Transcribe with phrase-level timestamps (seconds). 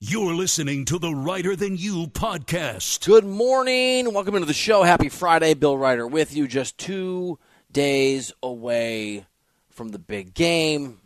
[0.00, 3.04] You're listening to the Reiter Than You podcast.
[3.04, 4.14] Good morning.
[4.14, 4.84] Welcome into the show.
[4.84, 5.54] Happy Friday.
[5.54, 6.46] Bill Reiter with you.
[6.46, 7.40] Just two
[7.72, 9.26] days away
[9.70, 11.00] from the big game.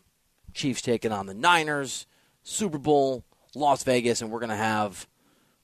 [0.52, 2.06] Chiefs taking on the Niners.
[2.42, 5.08] Super Bowl, Las Vegas, and we're going to have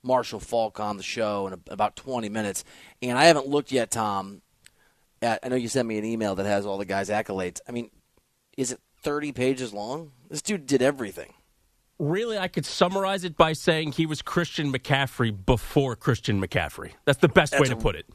[0.02, 2.64] Marshall Faulk on the show in about 20 minutes.
[3.02, 4.40] And I haven't looked yet, Tom.
[5.20, 7.60] At, I know you sent me an email that has all the guys' accolades.
[7.68, 7.90] I mean,
[8.56, 10.12] is it 30 pages long?
[10.30, 11.34] This dude did everything.
[11.98, 16.92] Really, I could summarize it by saying he was Christian McCaffrey before Christian McCaffrey.
[17.04, 18.06] That's the best That's way to put it.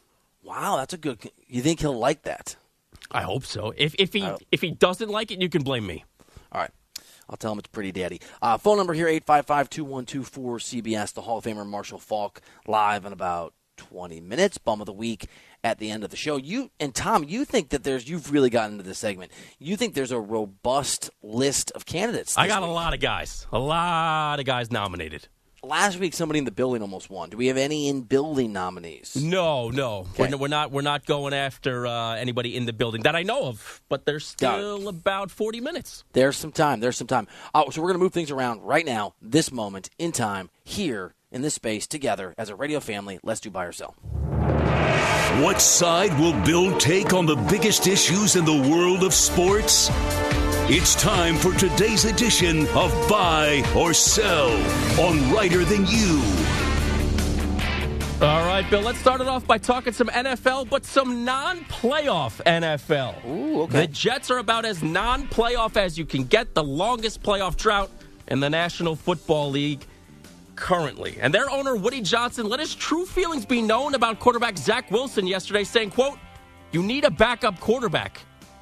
[0.42, 1.20] Wow, that's a good.
[1.48, 2.56] You think he'll like that?
[3.12, 3.74] I hope so.
[3.76, 4.38] If if he Oh.
[4.52, 6.06] if he doesn't like it, you can blame me.
[6.52, 6.72] All right.
[7.30, 8.20] I'll tell him it's pretty daddy.
[8.42, 11.14] Uh, phone number here, 855-2124-CBS.
[11.14, 14.58] The Hall of Famer Marshall Faulk live in about 20 minutes.
[14.58, 15.28] Bum of the week
[15.64, 16.38] at the end of the show.
[16.38, 19.32] You And Tom, you think that there's, you've really gotten into this segment.
[19.60, 22.38] You think there's a robust list of candidates.
[22.38, 25.28] I got a lot of guys, a lot of guys nominated.
[25.66, 27.30] Last week, somebody in the building almost won.
[27.30, 29.16] Do we have any in building nominees?
[29.16, 30.72] No, no, we're, we're not.
[30.72, 33.82] We're not going after uh, anybody in the building that I know of.
[33.88, 36.04] But there's still about forty minutes.
[36.12, 36.82] There's some time.
[36.82, 37.30] There's some time.
[37.54, 41.14] Uh, so we're going to move things around right now, this moment in time, here
[41.32, 43.22] in this space, together as a radio family.
[43.24, 43.96] Let's do buy or sell.
[45.42, 49.90] What side will Bill take on the biggest issues in the world of sports?
[50.70, 54.52] It's time for today's edition of Buy or Sell
[55.02, 56.22] on Reiter Than You.
[58.22, 58.82] All right, Bill.
[58.82, 63.26] Let's start it off by talking some NFL, but some non-playoff NFL.
[63.26, 63.88] Ooh, okay.
[63.88, 66.54] The Jets are about as non-playoff as you can get.
[66.54, 67.90] The longest playoff drought
[68.28, 69.88] in the National Football League
[70.56, 71.18] currently.
[71.22, 75.28] And their owner Woody Johnson let his true feelings be known about quarterback Zach Wilson
[75.28, 76.18] yesterday, saying, "quote
[76.72, 78.20] You need a backup quarterback.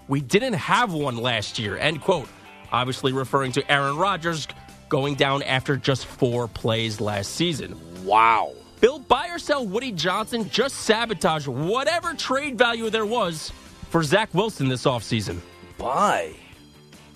[0.07, 2.27] We didn't have one last year." End quote.
[2.71, 4.47] Obviously referring to Aaron Rodgers
[4.89, 7.79] going down after just four plays last season.
[8.03, 8.51] Wow.
[8.81, 13.51] Bill, buy or sell Woody Johnson just sabotage whatever trade value there was
[13.89, 15.39] for Zach Wilson this offseason.
[15.77, 16.33] Buy.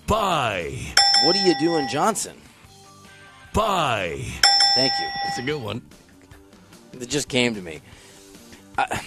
[0.06, 0.78] Buy.
[1.24, 2.36] What are you doing, Johnson?
[3.52, 4.24] Buy.
[4.76, 5.08] Thank you.
[5.24, 5.80] It's a good one.
[6.92, 7.80] It just came to me.
[8.76, 9.00] I,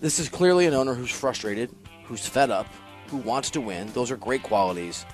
[0.00, 1.70] this is clearly an owner who's frustrated,
[2.02, 2.66] who's fed up,
[3.06, 3.92] who wants to win.
[3.92, 5.06] Those are great qualities.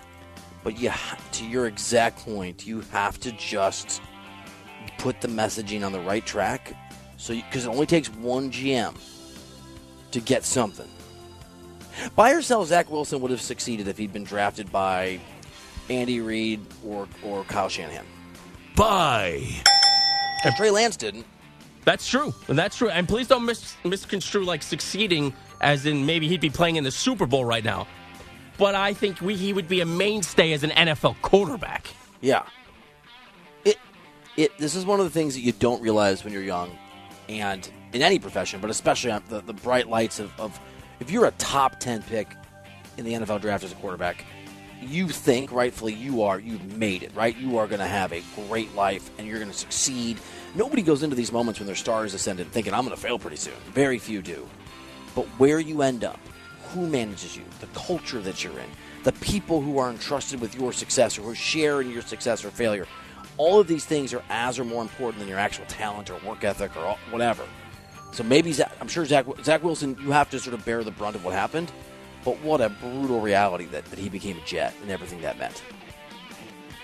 [0.63, 0.91] But you,
[1.33, 4.01] to your exact point, you have to just
[4.97, 6.75] put the messaging on the right track.
[7.19, 8.97] So, because it only takes one GM
[10.13, 10.89] to get something.
[12.17, 15.21] Buy or sell Zach Wilson would have succeeded if he'd been drafted by
[15.91, 18.07] Andy Reid or or Kyle Shanahan.
[18.77, 19.43] Buy.
[20.45, 21.27] If Trey Lance didn't.
[21.85, 22.35] That's true.
[22.49, 22.89] And that's true.
[22.89, 26.91] And please don't mis- misconstrue like succeeding as in maybe he'd be playing in the
[26.91, 27.87] Super Bowl right now.
[28.59, 31.89] But I think we, he would be a mainstay as an NFL quarterback.
[32.21, 32.45] Yeah.
[33.65, 33.77] It
[34.37, 36.77] it this is one of the things that you don't realize when you're young
[37.29, 40.59] and in any profession, but especially on the, the bright lights of, of
[41.01, 42.29] if you're a top 10 pick
[42.97, 44.25] in the NFL draft as a quarterback,
[44.83, 47.37] you think rightfully you are you've made it, right?
[47.37, 50.19] You are going to have a great life and you're going to succeed.
[50.55, 53.19] Nobody goes into these moments when their star is ascendant thinking I'm going to fail
[53.19, 53.55] pretty soon.
[53.73, 54.49] Very few do.
[55.15, 56.21] But where you end up,
[56.73, 58.69] who manages you, the culture that you're in,
[59.05, 62.51] the people who are entrusted with your success or who share in your success or
[62.51, 62.87] failure,
[63.37, 66.45] all of these things are as or more important than your actual talent or work
[66.45, 67.45] ethic or whatever.
[68.13, 70.93] So maybe Zach, I'm sure Zach, Zach Wilson, you have to sort of bear the
[70.93, 71.71] brunt of what happened.
[72.25, 75.63] But what a brutal reality that, that he became a Jet and everything that meant.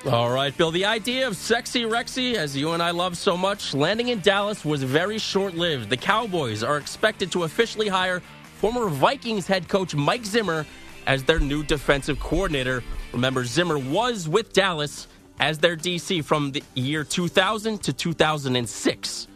[0.07, 0.71] All right, Bill.
[0.71, 4.65] The idea of sexy Rexy, as you and I love so much, landing in Dallas
[4.65, 5.91] was very short lived.
[5.91, 8.21] The Cowboys are expected to officially hire
[8.57, 10.65] former Vikings head coach Mike Zimmer
[11.07, 12.83] as their new defensive coordinator.
[13.13, 15.07] Remember, Zimmer was with Dallas
[15.39, 19.27] as their DC from the year 2000 to 2006.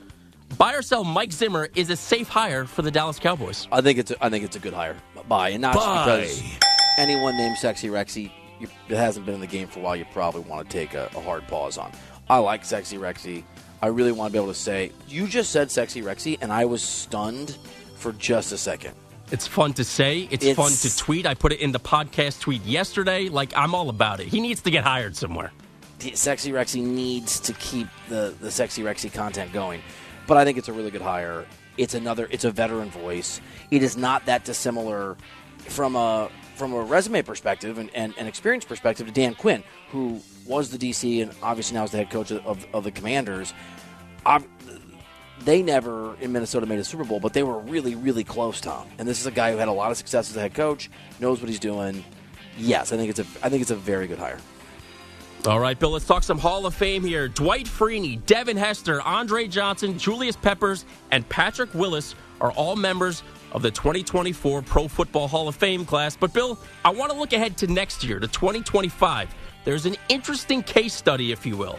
[0.58, 3.66] Buy or sell Mike Zimmer is a safe hire for the Dallas Cowboys.
[3.72, 4.96] I think it's a, I think it's a good hire.
[5.28, 6.20] Buy and not just Buy.
[6.20, 6.42] because
[6.98, 8.30] anyone named Sexy Rexy
[8.60, 9.96] you, that hasn't been in the game for a while.
[9.96, 11.90] You probably want to take a, a hard pause on.
[12.28, 13.42] I like Sexy Rexy.
[13.82, 16.66] I really want to be able to say you just said Sexy Rexy, and I
[16.66, 17.56] was stunned
[17.96, 18.94] for just a second.
[19.32, 20.28] It's fun to say.
[20.30, 21.26] It's, It's- fun to tweet.
[21.26, 23.28] I put it in the podcast tweet yesterday.
[23.28, 24.28] Like, I'm all about it.
[24.28, 25.50] He needs to get hired somewhere.
[26.12, 29.80] Sexy Rexy needs to keep the the Sexy Rexy content going,
[30.26, 31.44] but I think it's a really good hire.
[31.76, 32.28] It's another.
[32.30, 33.40] It's a veteran voice.
[33.70, 35.16] It is not that dissimilar
[35.58, 40.20] from a from a resume perspective and, and, and experience perspective to Dan Quinn, who
[40.46, 43.52] was the DC and obviously now is the head coach of, of, the Commanders.
[44.24, 44.46] Ob-
[45.40, 48.86] they never in Minnesota made a Super Bowl, but they were really, really close, Tom.
[48.98, 50.90] And this is a guy who had a lot of success as a head coach,
[51.18, 52.04] knows what he's doing.
[52.56, 54.38] Yes, I think it's a I think it's a very good hire.
[55.46, 57.28] All right, Bill, let's talk some Hall of Fame here.
[57.28, 63.60] Dwight Freeney, Devin Hester, Andre Johnson, Julius Peppers, and Patrick Willis are all members of
[63.60, 66.16] the 2024 Pro Football Hall of Fame class.
[66.16, 69.34] But, Bill, I want to look ahead to next year, to 2025.
[69.66, 71.78] There's an interesting case study, if you will.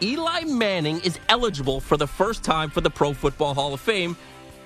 [0.00, 4.16] Eli Manning is eligible for the first time for the Pro Football Hall of Fame.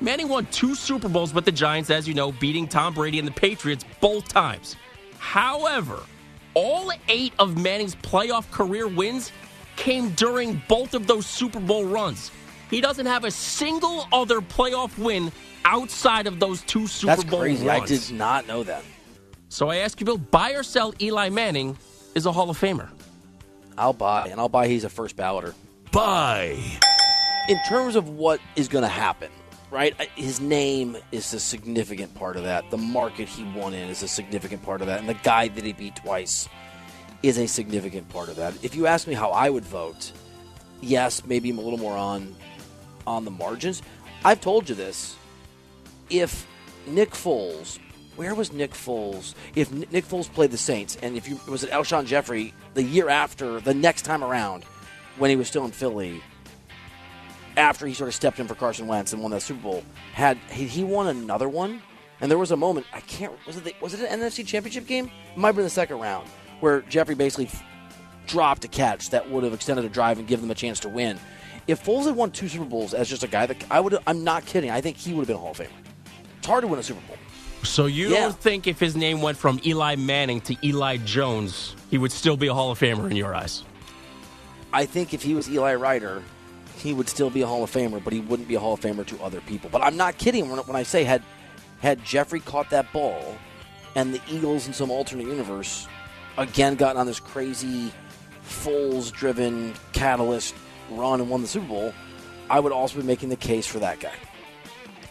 [0.03, 3.27] Manning won two Super Bowls with the Giants, as you know, beating Tom Brady and
[3.27, 4.77] the Patriots both times.
[5.19, 6.01] However,
[6.55, 9.33] all eight of Manning's playoff career wins
[9.77, 12.31] came during both of those Super Bowl runs.
[12.71, 15.31] He doesn't have a single other playoff win
[15.65, 17.67] outside of those two Super That's Bowl crazy.
[17.67, 17.83] runs.
[17.83, 18.83] I did not know that.
[19.49, 21.77] So I ask you, Bill, buy or sell Eli Manning
[22.15, 22.89] is a Hall of Famer?
[23.77, 25.55] I'll buy, and I'll buy he's a first balloter.
[25.91, 26.59] Buy.
[27.49, 29.31] In terms of what is going to happen,
[29.75, 30.01] right?
[30.01, 32.71] Uh, his name is a significant part of that.
[32.71, 35.01] The market he won in is a significant part of that.
[35.01, 36.49] And the guy that he beat twice
[37.25, 38.55] is a significant part of that.
[38.63, 40.13] If you ask me how I would vote,
[40.81, 42.35] yes, maybe I'm a little more on
[43.05, 43.83] on the margins.
[44.25, 45.17] I've told you this.
[46.09, 46.47] If
[46.87, 47.79] Nick Foles,
[48.15, 49.35] where was Nick Foles?
[49.57, 53.09] If Nick Foles played the Saints, and if you was it Alshon Jeffery the year
[53.09, 54.65] after, the next time around,
[55.19, 56.23] when he was still in Philly,
[57.57, 60.37] after he sort of stepped in for Carson Wentz and won that Super Bowl, had
[60.51, 61.83] he, he won another one?
[62.21, 64.87] And there was a moment I can't was it the, was it an NFC Championship
[64.87, 65.11] game?
[65.33, 66.29] It might have been the second round
[66.61, 67.63] where Jeffery basically f-
[68.27, 70.89] dropped a catch that would have extended a drive and given them a chance to
[70.89, 71.19] win.
[71.67, 74.23] If Foles had won two Super Bowls as just a guy that I would I'm
[74.25, 74.71] not kidding.
[74.71, 75.69] I think he would have been a Hall of Famer.
[76.39, 77.17] It's hard to win a Super Bowl.
[77.63, 78.21] So you Yeah.
[78.21, 82.37] don't think if his name went from Eli Manning to Eli Jones, he would still
[82.37, 83.65] be a Hall of Famer in your eyes?
[84.73, 86.23] I think if he was Eli Reiter,
[86.79, 88.81] he would still be a Hall of Famer, but he wouldn't be a Hall of
[88.81, 89.71] Famer to other people.
[89.71, 91.23] But I'm not kidding when, when I say had
[91.81, 93.37] had Jeffery caught that ball,
[93.95, 95.87] and the Eagles in some alternate universe
[96.39, 97.93] again gotten on this crazy
[98.45, 100.55] Foles-driven catalyst
[100.91, 101.95] run and won the Super Bowl,
[102.51, 104.13] I would also be making the case for that guy.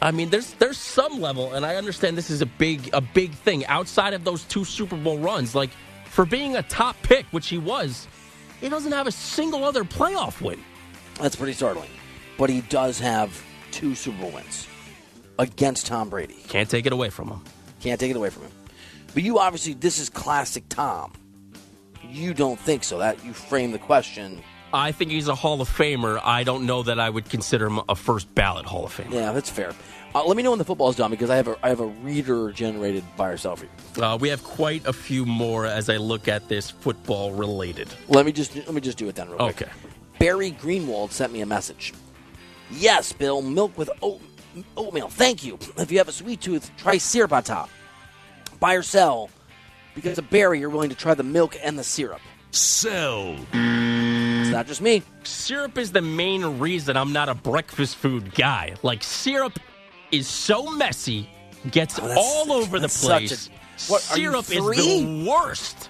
[0.02, 3.32] I mean, there's there's some level, and I understand this is a big a big
[3.32, 5.56] thing outside of those two Super Bowl runs.
[5.56, 5.70] Like
[6.10, 8.08] for being a top pick, which he was,
[8.60, 10.60] he doesn't have a single other playoff win.
[11.20, 11.90] That's pretty startling.
[12.38, 14.68] But he does have two Super Bowl wins
[15.40, 16.38] against Tom Brady.
[16.48, 17.42] Can't take it away from him.
[17.82, 18.52] Can't take it away from him.
[19.14, 21.14] But you obviously, this is classic Tom.
[22.10, 23.00] You don't think so.
[23.00, 24.42] That you frame the question.
[24.74, 26.20] I think he's a Hall of Famer.
[26.24, 29.14] I don't know that I would consider him a first ballot Hall of Famer.
[29.14, 29.74] Yeah, that's fair.
[30.16, 31.88] Uh, let me know when the football's done because I have a I have a
[31.88, 33.04] reader generated
[33.36, 34.04] sell for you.
[34.04, 37.88] Uh, we have quite a few more as I look at this football related.
[38.10, 39.70] Let me just let me just do it then real quick.
[40.24, 41.94] Barry Greenwald sent me a message.
[42.72, 44.22] Yes, Bill, milk with oat,
[44.78, 45.10] oatmeal.
[45.10, 45.60] Thank you.
[45.78, 47.70] If you have a sweet tooth, try syrup on top.
[48.62, 49.30] Buy or sell
[49.96, 52.22] because of Barry, you're willing to try the milk and the syrup.
[52.52, 53.36] Sell.
[53.52, 55.04] It's not just me.
[55.26, 58.76] Syrup is the main reason I'm not a breakfast food guy.
[58.82, 59.60] Like syrup
[60.14, 61.30] is so messy,
[61.70, 63.50] gets Oh, all over the place.
[63.50, 65.90] a- what, syrup is the worst.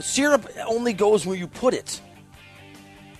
[0.00, 2.00] Syrup only goes where you put it.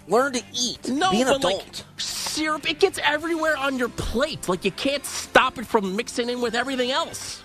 [0.08, 0.88] Learn to eat.
[0.88, 1.54] No, Be an but adult.
[1.54, 4.48] like syrup, it gets everywhere on your plate.
[4.48, 7.42] Like you can't stop it from mixing in with everything else.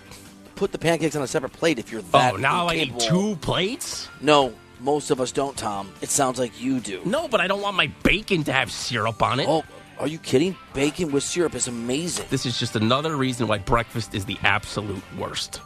[0.56, 2.92] put the pancakes on a separate plate if you're oh, that oh, now I need
[2.92, 3.32] incapable.
[3.32, 4.08] two plates?
[4.22, 5.92] No, most of us don't, Tom.
[6.00, 7.02] It sounds like you do.
[7.04, 9.48] No, but I don't want my bacon to have syrup on it.
[9.48, 9.62] Oh,
[9.98, 10.56] are you kidding?
[10.72, 12.26] Bacon with syrup is amazing.
[12.30, 15.60] This is just another reason why breakfast is the absolute worst.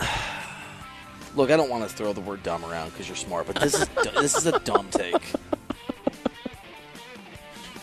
[1.34, 3.74] Look, I don't want to throw the word dumb around because you're smart, but this
[3.74, 5.22] is this is a dumb take.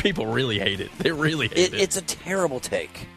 [0.04, 0.92] People really hate it.
[1.00, 1.82] They really hate It, it.
[1.82, 3.08] it's a terrible take.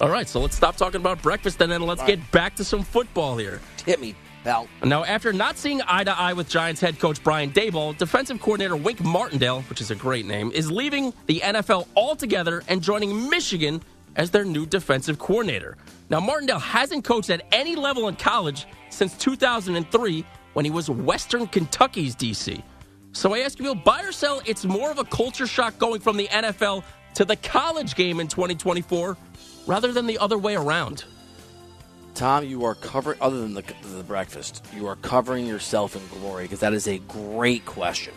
[0.00, 2.64] All right, so let's stop talking about breakfast and then let's All get back to
[2.64, 3.60] some football here.
[3.84, 4.14] Hit me.
[4.44, 4.68] pal.
[4.84, 8.76] Now, after not seeing eye to eye with Giants head coach Brian Daboll, defensive coordinator
[8.76, 13.82] Wink Martindale, which is a great name, is leaving the NFL altogether and joining Michigan
[14.14, 15.76] as their new defensive coordinator.
[16.08, 21.48] Now, Martindale hasn't coached at any level in college since 2003 when he was Western
[21.48, 22.62] Kentucky's DC.
[23.18, 24.40] So I ask you, Bill, buy or sell?
[24.46, 26.84] It's more of a culture shock going from the NFL
[27.14, 29.16] to the college game in 2024
[29.66, 31.04] rather than the other way around.
[32.14, 33.64] Tom, you are covering, other than the,
[33.96, 38.14] the breakfast, you are covering yourself in glory because that is a great question.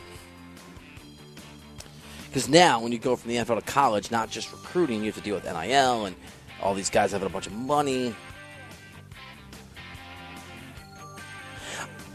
[2.28, 5.16] Because now, when you go from the NFL to college, not just recruiting, you have
[5.16, 6.16] to deal with NIL and
[6.62, 8.14] all these guys having a bunch of money.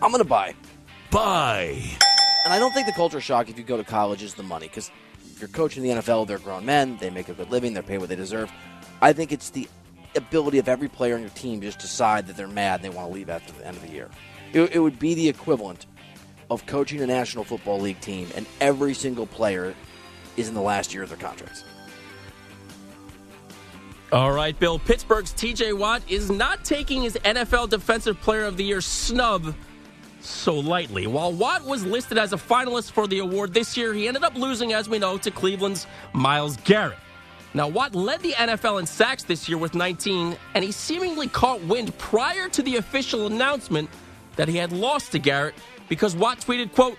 [0.00, 0.54] I'm going to buy.
[1.10, 1.98] Buy.
[2.46, 4.68] And I don't think the culture shock if you go to college is the money
[4.68, 4.92] because
[5.24, 7.98] if you're coaching the NFL, they're grown men, they make a good living, they're paid
[7.98, 8.52] what they deserve.
[9.02, 9.68] I think it's the
[10.14, 12.96] ability of every player on your team to just decide that they're mad and they
[12.96, 14.08] want to leave after the end of the year.
[14.52, 15.86] It, it would be the equivalent
[16.48, 19.74] of coaching a National Football League team and every single player
[20.36, 21.64] is in the last year of their contracts.
[24.12, 24.78] All right, Bill.
[24.78, 29.52] Pittsburgh's TJ Watt is not taking his NFL Defensive Player of the Year snub
[30.28, 31.06] so lightly.
[31.06, 34.34] While Watt was listed as a finalist for the award this year, he ended up
[34.34, 36.98] losing, as we know, to Cleveland's Myles Garrett.
[37.54, 41.62] Now, Watt led the NFL in sacks this year with 19, and he seemingly caught
[41.62, 43.88] wind prior to the official announcement
[44.36, 45.54] that he had lost to Garrett
[45.88, 46.98] because Watt tweeted, quote,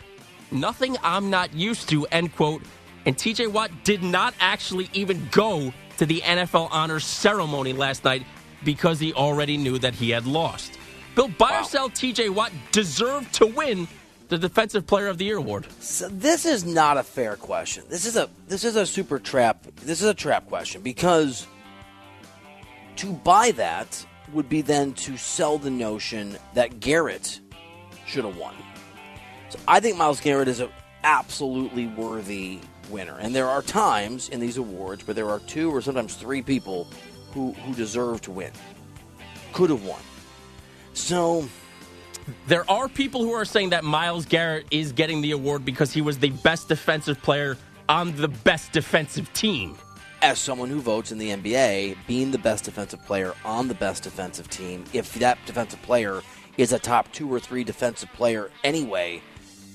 [0.51, 2.63] nothing I'm not used to, end quote,
[3.05, 8.25] and TJ Watt did not actually even go to the NFL honors ceremony last night
[8.63, 10.77] because he already knew that he had lost.
[11.17, 11.61] Bill, buy Wow.
[11.61, 13.87] or sell TJ Watt deserved to win
[14.29, 15.65] the Defensive Player of the Year award.
[15.79, 17.83] So this is not a fair question.
[17.89, 19.65] This is a this is a super trap.
[19.77, 21.47] This is a trap question because
[22.97, 27.39] to buy that would be then to sell the notion that Garrett
[28.05, 28.53] should have won.
[29.49, 30.69] So I think Myles Garrett is an
[31.03, 32.59] absolutely worthy
[32.91, 36.43] winner, and there are times in these awards where there are two or sometimes three
[36.43, 36.87] people
[37.33, 38.51] who who deserve to win,
[39.51, 39.99] could have won.
[40.97, 41.47] So
[42.47, 46.01] There are people who are saying that Myles Garrett is getting the award because he
[46.01, 47.55] was the best defensive player
[47.87, 49.77] on the best defensive team.
[50.23, 54.01] as someone who votes in the NBA, being the best defensive player on the best
[54.01, 56.23] defensive team, if that defensive player
[56.57, 59.21] is a top two or three defensive player anyway,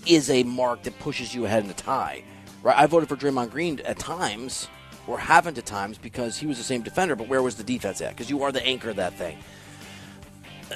[0.04, 2.24] is a mark that pushes you ahead in a tie.
[2.64, 2.76] Right?
[2.76, 4.66] I voted for Draymond Green at times,
[5.06, 8.00] or haven't at times, because he was the same defender, but where was the defense
[8.00, 8.10] at?
[8.10, 9.38] Because you are the anchor of that thing.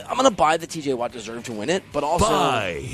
[0.08, 2.86] I'm going to buy that TJ Watt deserved to win it, but also Buy.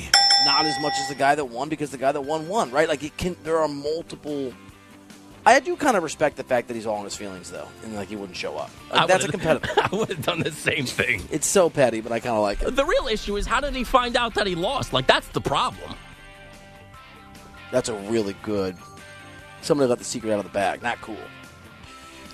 [0.44, 2.88] not as much as the guy that won because the guy that won won, right?
[2.88, 4.52] Like it can there are multiple
[5.44, 7.96] I do kind of respect the fact that he's all in his feelings though, and
[7.96, 8.70] like he wouldn't show up.
[8.92, 9.72] Like, that's a competitor.
[9.82, 11.22] I would have done the same thing.
[11.32, 12.76] it's so petty, but I kind of like it.
[12.76, 14.92] The real issue is how did he find out that he lost?
[14.92, 15.94] Like that's the problem.
[17.72, 18.76] That's a really good.
[19.62, 20.82] Somebody let the secret out of the bag.
[20.82, 21.16] Not cool.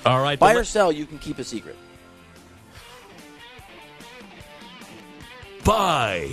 [0.04, 1.76] All right, Buy or sell, you can keep a secret.
[5.64, 6.30] Buy.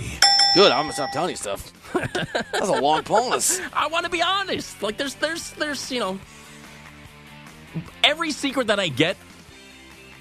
[0.54, 0.72] Good.
[0.72, 1.72] I'm gonna stop telling you stuff.
[1.92, 3.60] That's a long pause.
[3.72, 4.82] I want to be honest.
[4.82, 6.18] Like there's there's there's you know
[8.02, 9.16] every secret that I get,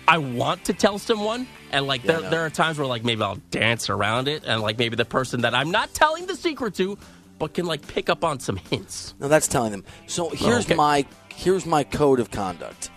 [0.08, 2.30] I want to tell someone, and like Yeah, there know.
[2.30, 5.42] there are times where like maybe I'll dance around it, and like maybe the person
[5.42, 6.98] that I'm not telling the secret to,
[7.40, 9.14] but can like pick up on some hints.
[9.20, 9.86] No, that's telling them.
[10.08, 10.76] So here's Okay.
[10.76, 12.90] my here's my code of conduct.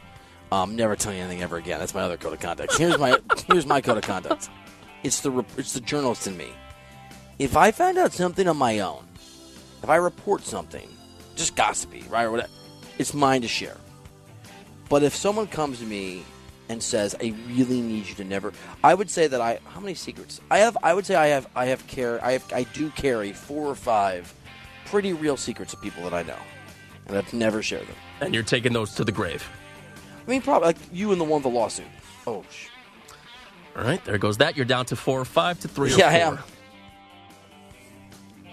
[0.51, 1.79] Um, never telling you anything ever again.
[1.79, 2.77] That's my other code of conduct.
[2.77, 3.19] Here's my
[3.53, 4.49] here's my code of conduct.
[5.03, 6.49] It's the it's the journalist in me.
[7.39, 9.05] If I find out something on my own,
[9.83, 10.89] if I report something,
[11.37, 12.51] just gossipy, right, or whatever,
[12.99, 13.77] it's mine to share.
[14.89, 16.25] But if someone comes to me
[16.69, 18.53] and says, "I really need you to never,"
[18.83, 20.77] I would say that I how many secrets I have.
[20.83, 23.75] I would say I have I have care I have I do carry four or
[23.77, 24.35] five
[24.87, 26.39] pretty real secrets of people that I know,
[27.07, 27.97] and I've never shared them.
[28.21, 29.47] And you're taking those to the grave.
[30.27, 31.87] I mean, probably like you and the one with the lawsuit.
[32.27, 32.67] Oh, sh-
[33.79, 34.57] All right, there goes that.
[34.57, 35.95] You're down to four or five to three.
[35.95, 36.39] or yeah, I am.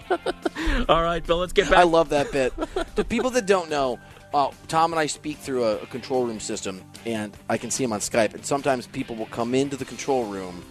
[0.88, 1.38] All right, Bill.
[1.38, 1.80] Let's get back.
[1.80, 2.52] I love that bit.
[2.94, 3.98] to people that don't know,
[4.32, 7.82] uh, Tom and I speak through a, a control room system, and I can see
[7.82, 8.34] him on Skype.
[8.34, 10.64] And sometimes people will come into the control room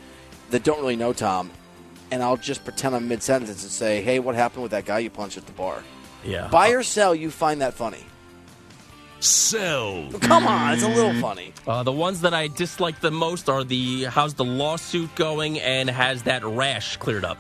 [0.52, 1.52] that don't really know Tom,
[2.12, 5.00] and I'll just pretend I'm mid sentence and say, "Hey, what happened with that guy
[5.00, 5.84] you punched at the bar?"
[6.24, 6.48] yeah.
[6.48, 8.06] Buy or sell, you find that funny.
[9.20, 10.10] Sell.
[10.22, 11.54] Come on, it's a little funny.
[11.66, 15.90] Uh, the ones that I dislike the most are the how's the lawsuit going and
[15.90, 17.38] has that rash cleared up.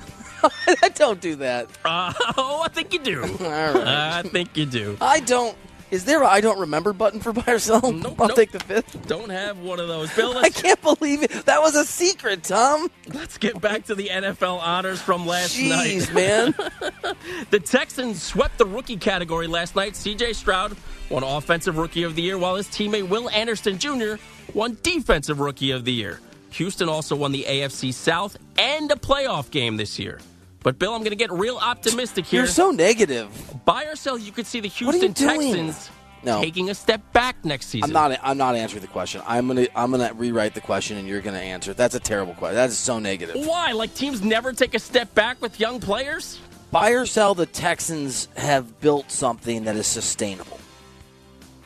[0.82, 1.68] I don't do that.
[1.84, 3.22] Uh, oh, I think you do.
[3.22, 3.76] All right.
[3.76, 4.98] I think you do.
[5.02, 5.56] I don't.
[5.92, 7.92] Is there a I don't remember button for buy or sell?
[7.92, 8.36] Nope, I'll nope.
[8.36, 9.08] take the fifth.
[9.08, 10.14] Don't have one of those.
[10.16, 11.32] Bill, I can't believe it.
[11.46, 12.90] That was a secret, Tom.
[13.14, 15.88] let's get back to the NFL honors from last night.
[15.88, 16.54] Jeez, man.
[17.50, 19.94] The Texans swept the rookie category last night.
[19.94, 20.76] CJ Stroud
[21.10, 24.16] won Offensive Rookie of the Year, while his teammate Will Anderson Jr.
[24.54, 26.20] won Defensive Rookie of the Year.
[26.52, 30.20] Houston also won the AFC South and a playoff game this year.
[30.66, 32.40] But, Bill, I'm going to get real optimistic here.
[32.40, 33.30] You're so negative.
[33.66, 35.28] Buy or sell, you could see the What are you Houston?
[35.28, 35.92] Texans
[36.24, 36.42] No.
[36.42, 37.96] taking a step back next season.
[37.96, 38.20] I'm not.
[38.24, 39.22] I'm not answering the question.
[39.28, 39.68] I'm gonna.
[39.76, 41.78] I'm gonna rewrite the question, and you're gonna answer it.
[41.78, 42.56] That's a terrible question.
[42.56, 43.36] That is so negative.
[43.46, 43.74] Why?
[43.74, 46.40] Like teams never take a step back with young players?
[46.72, 47.36] Buy or sell.
[47.36, 50.60] The Texans have built something that is sustainable.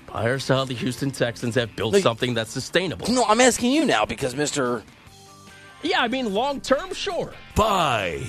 [0.07, 3.07] Buy or sell, the Houston Texans have built Like- something that's sustainable.
[3.07, 4.83] No, I'm asking you now because Mister
[5.83, 7.31] Yeah, I mean, long term, sure.
[7.55, 8.25] Buy.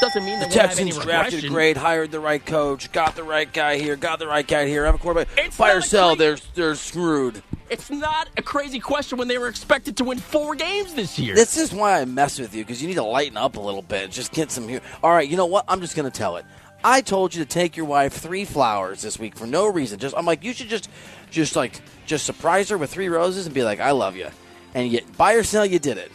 [0.00, 1.52] Doesn't mean the that we have any Texans drafted regression.
[1.52, 4.84] great, hired the right coach, got the right guy here, got the right guy here,
[4.84, 5.28] have a quarterback.
[5.36, 6.14] It's Buy or sell.
[6.14, 7.42] They're they're screwed.
[7.70, 11.34] It's not a crazy question when they were expected to win four games this year.
[11.34, 13.82] This is why I mess with you because you need to lighten up a little
[13.82, 14.10] bit.
[14.10, 14.80] Just get some here.
[15.02, 15.64] All right, you know what?
[15.68, 16.46] I'm just going to tell it.
[16.82, 19.98] I told you to take your wife three flowers this week for no reason.
[19.98, 20.88] Just I'm like you should just
[21.30, 24.28] just like just surprise her with three roses and be like I love you.
[24.74, 26.12] And you buy or sell, you did it.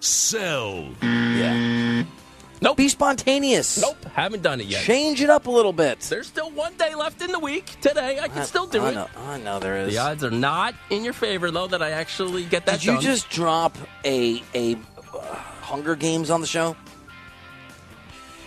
[0.00, 0.88] Sell.
[1.02, 2.04] Yeah.
[2.60, 2.76] Nope.
[2.76, 3.80] Be spontaneous.
[3.80, 4.82] Nope, haven't done it yet.
[4.82, 6.00] Change it up a little bit.
[6.00, 7.66] There's still one day left in the week.
[7.80, 8.94] Today, I can still do I it.
[8.94, 9.92] Know, I know there is.
[9.92, 13.00] The odds are not in your favor, though, that I actually get that Did you
[13.00, 15.18] just drop a a uh,
[15.62, 16.76] Hunger Games on the show?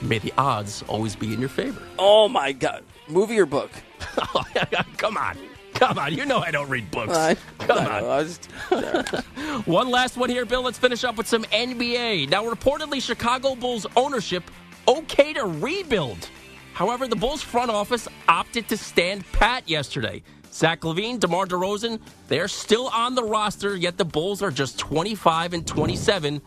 [0.02, 1.82] May the odds always be in your favor.
[1.98, 2.84] Oh my god!
[3.08, 3.72] Movie or book?
[4.98, 5.38] Come on.
[5.78, 6.14] Come on.
[6.14, 7.14] You know I don't read books.
[7.16, 8.26] I- Come I on.
[8.26, 8.46] just-
[9.68, 10.62] One last one here, Bill.
[10.62, 12.30] Let's finish up with some NBA.
[12.30, 14.44] Now, reportedly, Chicago Bulls ownership
[14.88, 16.30] okay to rebuild.
[16.74, 20.22] However, the Bulls front office opted to stand pat yesterday.
[20.52, 25.54] Zach LaVine, DeMar DeRozan, they're still on the roster, yet the Bulls are just 25
[25.54, 26.42] and 27,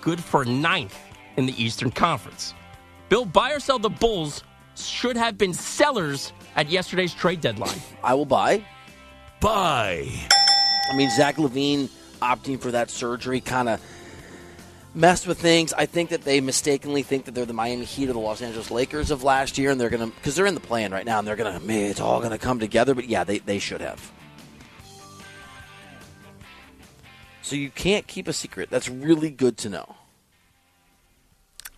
[0.00, 0.96] good for ninth
[1.36, 2.54] in the Eastern Conference.
[3.08, 4.44] Bill, buy or sell the Bulls
[4.76, 7.80] should have been sellers at yesterday's trade deadline.
[8.04, 8.62] I will buy.
[9.40, 10.06] Buy.
[10.92, 11.88] I mean, Zach LaVine
[12.20, 13.80] opting for that surgery kind of
[14.94, 15.72] messed with things.
[15.72, 18.70] I think that they mistakenly think that they're the Miami Heat or the Los Angeles
[18.70, 21.18] Lakers of last year, and they're going to, because they're in the plan right now,
[21.18, 22.94] and they're going to, man, it's all going to come together.
[22.94, 24.12] But yeah, they, they should have.
[27.40, 28.68] So you can't keep a secret.
[28.68, 29.94] That's really good to know.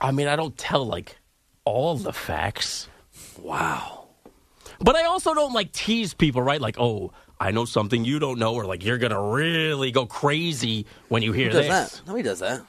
[0.00, 1.18] I mean, I don't tell like
[1.64, 2.88] all the facts.
[3.38, 4.01] Wow.
[4.84, 6.60] But I also don't like tease people, right?
[6.60, 10.86] Like, oh, I know something you don't know, or like you're gonna really go crazy
[11.08, 11.98] when you hear Who does this.
[11.98, 12.06] that?
[12.06, 12.62] Nobody does that.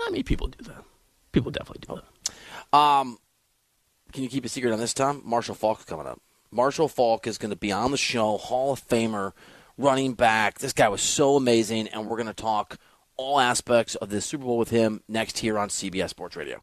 [0.00, 0.84] I mean, people do that.
[1.32, 2.76] People definitely do that.
[2.78, 3.18] Um,
[4.12, 5.22] can you keep a secret on this, Tom?
[5.24, 6.20] Marshall Faulk's coming up.
[6.50, 9.32] Marshall Faulk is going to be on the show, Hall of Famer,
[9.78, 10.58] running back.
[10.58, 12.76] This guy was so amazing, and we're going to talk
[13.16, 16.62] all aspects of this Super Bowl with him next here on CBS Sports Radio.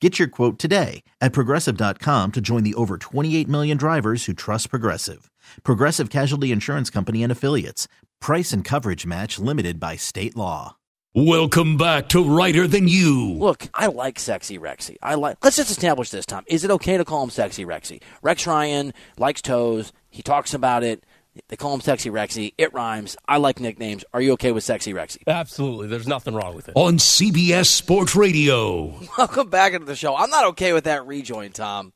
[0.00, 4.70] Get your quote today at progressive.com to join the over 28 million drivers who trust
[4.70, 5.30] Progressive.
[5.62, 7.86] Progressive Casualty Insurance Company and Affiliates.
[8.18, 10.76] Price and coverage match limited by state law.
[11.14, 13.34] Welcome back to Reiter Than You.
[13.34, 14.96] Look, I like Sexy Rexy.
[15.02, 15.36] I like.
[15.42, 16.44] Let's just establish this, Tom.
[16.46, 18.00] Is it okay to call him Sexy Rexy?
[18.22, 19.92] Rex Ryan likes toes.
[20.08, 21.04] He talks about it.
[21.48, 22.54] They call him Sexy Rexy.
[22.58, 23.16] It rhymes.
[23.28, 24.04] I like nicknames.
[24.12, 25.18] Are you okay with Sexy Rexy?
[25.26, 25.86] Absolutely.
[25.86, 26.72] There's nothing wrong with it.
[26.74, 28.94] On CBS Sports Radio.
[29.18, 30.16] Welcome back into the show.
[30.16, 31.92] I'm not okay with that rejoin, Tom.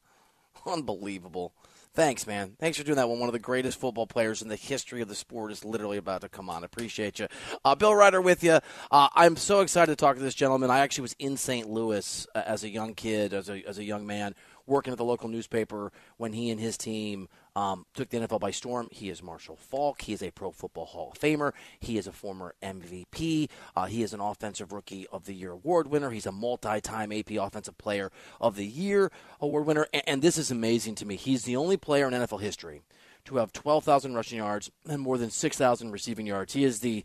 [0.66, 1.52] Unbelievable.
[1.94, 2.56] Thanks, man.
[2.58, 5.06] Thanks for doing that when one of the greatest football players in the history of
[5.06, 6.64] the sport is literally about to come on.
[6.64, 7.28] Appreciate you.
[7.64, 8.58] Uh, Bill Reiter with you.
[8.90, 10.70] Uh, I'm so excited to talk to this gentleman.
[10.70, 11.68] I actually was in St.
[11.68, 14.34] Louis uh, as a young kid, as a, as a young man,
[14.66, 18.50] working at the local newspaper when he and his team um, took the NFL by
[18.50, 18.88] storm.
[18.90, 20.02] He is Marshall Faulk.
[20.02, 21.52] He is a Pro Football Hall of Famer.
[21.78, 23.48] He is a former MVP.
[23.76, 26.10] Uh, he is an Offensive Rookie of the Year award winner.
[26.10, 29.86] He's a multi-time AP Offensive Player of the Year award winner.
[29.92, 31.16] And, and this is amazing to me.
[31.16, 32.82] He's the only player in NFL history
[33.26, 36.52] to have 12,000 rushing yards and more than 6,000 receiving yards.
[36.52, 37.04] He is the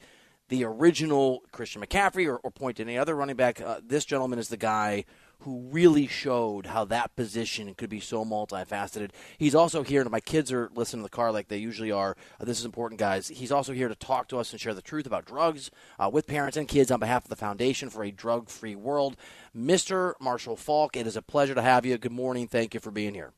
[0.50, 3.62] the original Christian McCaffrey, or, or point to any other running back.
[3.62, 5.06] Uh, this gentleman is the guy
[5.42, 9.12] who really showed how that position could be so multifaceted.
[9.38, 12.18] He's also here, and my kids are listening to the car like they usually are.
[12.40, 13.30] Uh, this is important, guys.
[13.30, 16.28] He's also here to talk to us and share the truth about drugs uh, with
[16.28, 19.16] parents and kids on behalf of the Foundation for a Drug Free World.
[19.56, 20.14] Mr.
[20.20, 21.98] Marshall Faulk, it is a pleasure to have you.
[21.98, 22.48] Good morning.
[22.48, 23.32] Thank you for being here.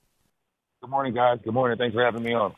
[0.81, 1.39] Good morning, guys.
[1.43, 1.77] Good morning.
[1.77, 2.55] Thanks for having me on.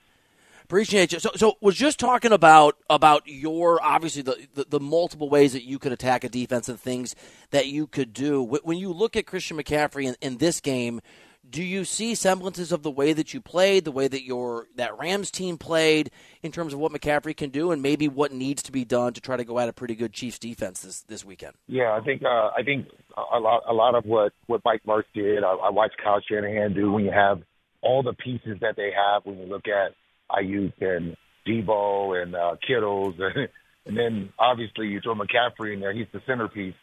[0.73, 1.19] Appreciate you.
[1.19, 5.61] So, so was just talking about about your obviously the, the, the multiple ways that
[5.63, 7.15] you could attack a defense and things
[7.51, 8.41] that you could do.
[8.41, 10.99] When you look at Christian McCaffrey in, in this game,
[11.47, 14.97] do you see semblances of the way that you played, the way that your that
[14.97, 16.09] Rams team played,
[16.41, 19.21] in terms of what McCaffrey can do, and maybe what needs to be done to
[19.21, 21.53] try to go at a pretty good Chiefs defense this this weekend?
[21.67, 25.03] Yeah, I think uh, I think a lot a lot of what what Mike Martz
[25.13, 25.43] did.
[25.43, 27.43] I, I watched Kyle Shanahan do when you have
[27.83, 29.23] all the pieces that they have.
[29.23, 29.93] When you look at
[30.33, 31.15] Aiyuk and
[31.47, 33.15] Deebo and uh, Kittles,
[33.85, 35.93] and then obviously you throw McCaffrey in there.
[35.93, 36.75] He's the centerpiece.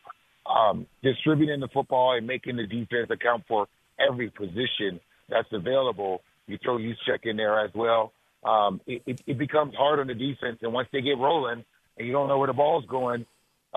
[0.47, 3.69] Um, distributing the football and making the defense account for
[4.01, 6.23] every position that's available.
[6.47, 8.13] You throw Juszczyk in there as well.
[8.43, 11.65] Um, it, it, it becomes hard on the defense, and once they get rolling
[11.97, 13.27] and you don't know where the ball's going,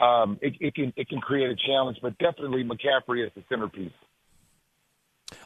[0.01, 1.97] um, it, it can it can create a challenge.
[2.01, 3.91] But definitely McCaffrey is the centerpiece.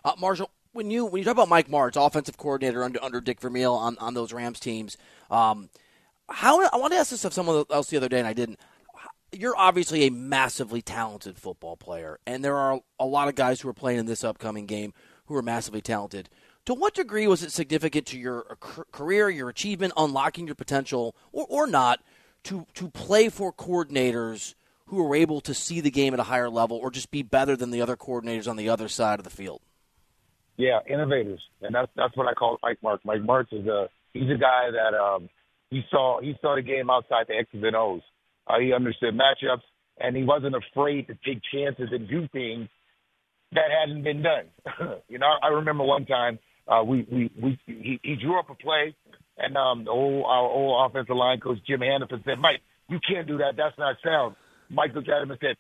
[0.06, 3.42] Uh, Marshall, when you when you talk about Mike Martz, offensive coordinator under under Dick
[3.42, 4.96] Vermeil on, on those Rams teams,
[5.30, 5.70] um,
[6.30, 8.60] how I want to ask this of someone else the other day and I didn't.
[9.34, 13.68] You're obviously a massively talented football player, and there are a lot of guys who
[13.68, 14.94] are playing in this upcoming game
[15.26, 16.30] who are massively talented.
[16.66, 18.58] To what degree was it significant to your
[18.92, 22.02] career, your achievement, unlocking your potential, or, or not,
[22.44, 24.54] to to play for coordinators
[24.86, 27.56] who are able to see the game at a higher level, or just be better
[27.56, 29.62] than the other coordinators on the other side of the field?
[30.58, 33.06] Yeah, innovators, and that's that's what I call Mike Martz.
[33.06, 35.30] Mike Martz is a he's a guy that um,
[35.70, 38.02] he saw he saw the game outside the X's and O's.
[38.48, 39.62] Uh, he understood matchups,
[40.00, 42.70] and he wasn't afraid to take chances and do things
[43.52, 45.00] that hadn't been done.
[45.08, 48.56] you know, I remember one time uh, we we we he, he drew up a
[48.56, 48.96] play,
[49.38, 53.28] and um, the old our old offensive line coach Jim Hanifan said, "Mike, you can't
[53.28, 53.54] do that.
[53.58, 54.36] That's not sound."
[54.70, 55.56] Mike looked at him and said,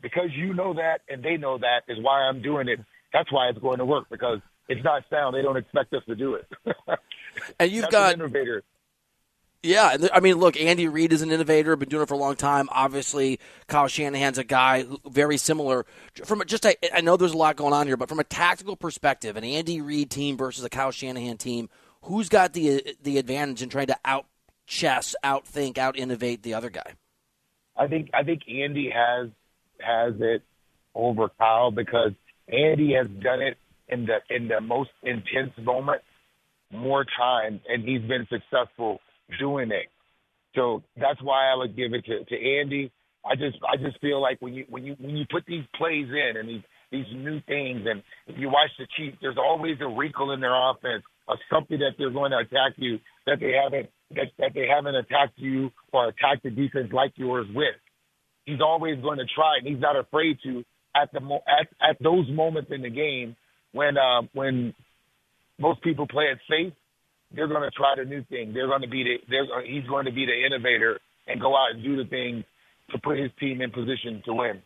[0.00, 2.78] "Because you know that, and they know that, is why I'm doing it."
[3.12, 5.34] That's why it's going to work because it's not sound.
[5.34, 6.46] They don't expect us to do it.
[7.58, 8.62] and you've that's got an innovator.
[9.62, 12.36] Yeah, I mean, look, Andy Reid is an innovator, been doing it for a long
[12.36, 12.68] time.
[12.70, 15.84] Obviously, Kyle Shanahan's a guy who, very similar.
[16.24, 18.76] From just, I, I know there's a lot going on here, but from a tactical
[18.76, 21.68] perspective, an Andy Reid team versus a Kyle Shanahan team,
[22.02, 24.26] who's got the the advantage in trying to out
[24.66, 26.94] chess, outthink, out innovate the other guy?
[27.76, 29.28] I think I think Andy has
[29.80, 30.42] has it
[30.94, 32.12] over Kyle because
[32.48, 33.56] Andy has done it
[33.88, 36.04] in the in the most intense moments
[36.72, 39.00] more times, and he's been successful
[39.38, 39.86] doing it.
[40.54, 42.90] So that's why I would give it to, to Andy.
[43.24, 46.08] I just I just feel like when you when you when you put these plays
[46.08, 49.88] in and these these new things, and if you watch the Chiefs, there's always a
[49.88, 53.90] wrinkle in their offense of something that they're going to attack you that they haven't
[54.14, 57.76] that, that they haven't attacked you or attacked the defense like yours with.
[58.46, 60.64] He's always going to try, and he's not afraid to
[61.00, 63.36] at the mo- at at those moments in the game
[63.72, 64.74] when uh, when
[65.58, 66.72] most people play it safe,
[67.32, 68.52] they're going to try the new thing.
[68.52, 71.72] They're going to be the they're he's going to be the innovator and go out
[71.74, 72.44] and do the things
[72.90, 74.62] to put his team in position to win.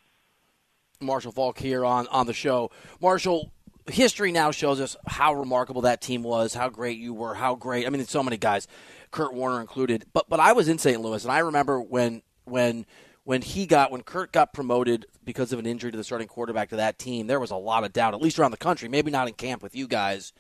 [1.00, 2.70] Marshall Faulk here on on the show.
[3.00, 3.50] Marshall,
[3.90, 7.86] history now shows us how remarkable that team was, how great you were, how great.
[7.86, 8.68] I mean, so many guys,
[9.10, 10.06] Kurt Warner included.
[10.12, 11.00] But but I was in St.
[11.00, 12.86] Louis, and I remember when when
[13.24, 16.70] when he got when Kurt got promoted because of an injury to the starting quarterback
[16.70, 18.88] to that team, there was a lot of doubt, at least around the country.
[18.88, 20.32] Maybe not in camp with you guys.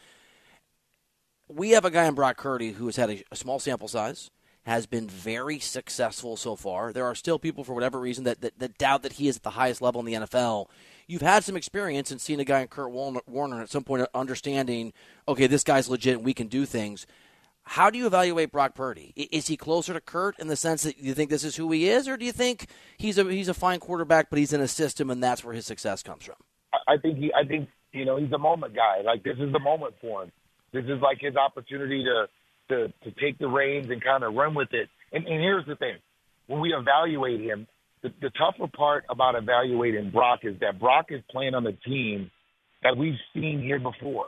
[1.48, 4.30] We have a guy in Brock Purdy who has had a, a small sample size,
[4.64, 6.92] has been very successful so far.
[6.92, 9.42] There are still people, for whatever reason, that, that, that doubt that he is at
[9.42, 10.66] the highest level in the NFL.
[11.06, 14.92] You've had some experience in seeing a guy in Kurt Warner at some point understanding,
[15.28, 17.06] okay, this guy's legit and we can do things
[17.64, 19.12] How do you evaluate Brock Purdy?
[19.16, 21.88] Is he closer to Kurt in the sense that you think this is who he
[21.88, 24.68] is, or do you think he's a he's a fine quarterback, but he's in a
[24.68, 26.36] system and that's where his success comes from?
[26.88, 27.32] I think he.
[27.32, 29.02] I think you know he's a moment guy.
[29.04, 30.32] Like this is the moment for him.
[30.72, 32.26] This is like his opportunity to
[32.68, 34.88] to to take the reins and kind of run with it.
[35.12, 35.96] And, and here's the thing:
[36.48, 37.66] when we evaluate him,
[38.02, 42.30] the, the tougher part about evaluating Brock is that Brock is playing on the team
[42.82, 44.26] that we've seen here before.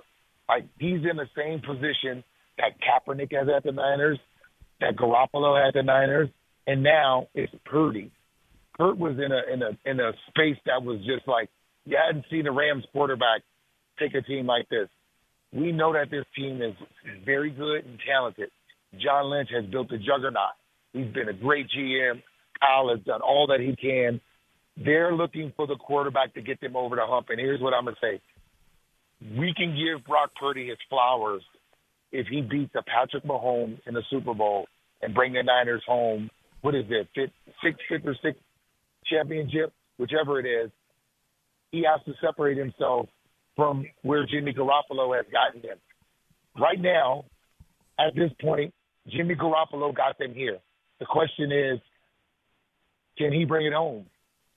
[0.48, 2.22] Like he's in the same position
[2.58, 4.18] that Kaepernick has at the Niners,
[4.80, 6.28] that Garoppolo had the Niners,
[6.66, 8.10] and now it's Purdy.
[8.76, 11.48] Kurt was in a in a in a space that was just like
[11.84, 13.42] you hadn't seen a Rams quarterback
[13.98, 14.88] take a team like this.
[15.52, 16.74] We know that this team is
[17.24, 18.50] very good and talented.
[19.00, 20.58] John Lynch has built a juggernaut.
[20.92, 22.22] He's been a great GM.
[22.60, 24.20] Kyle has done all that he can.
[24.76, 27.26] They're looking for the quarterback to get them over the hump.
[27.30, 28.20] And here's what I'm to say.
[29.38, 31.42] We can give Brock Purdy his flowers
[32.14, 34.66] if he beats a Patrick Mahomes in the Super Bowl
[35.02, 36.30] and bring the Niners home.
[36.60, 37.08] What is it?
[37.12, 38.40] Fifth, sixth, fifth or sixth
[39.04, 40.70] championship, whichever it is.
[41.72, 43.08] He has to separate himself
[43.56, 45.76] from where Jimmy Garoppolo has gotten him.
[46.56, 47.24] Right now,
[47.98, 48.72] at this point,
[49.08, 50.58] Jimmy Garoppolo got them here.
[51.00, 51.80] The question is,
[53.18, 54.06] can he bring it home?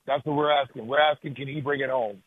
[0.06, 0.88] That's what we're asking.
[0.88, 2.22] We're asking, can he bring it home?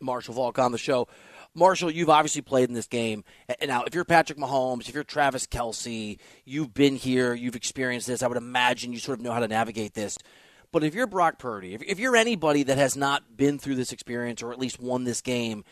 [0.00, 1.08] Marshall Faulk on the show.
[1.56, 3.24] Marshall, you've obviously played in this game.
[3.60, 8.06] And now, if you're Patrick Mahomes, if you're Travis Kelce, you've been here, you've experienced
[8.06, 8.22] this.
[8.22, 10.18] I would imagine you sort of know how to navigate this.
[10.72, 13.92] But if you're Brock Purdy, if, if you're anybody that has not been through this
[13.92, 15.64] experience or at least won this game,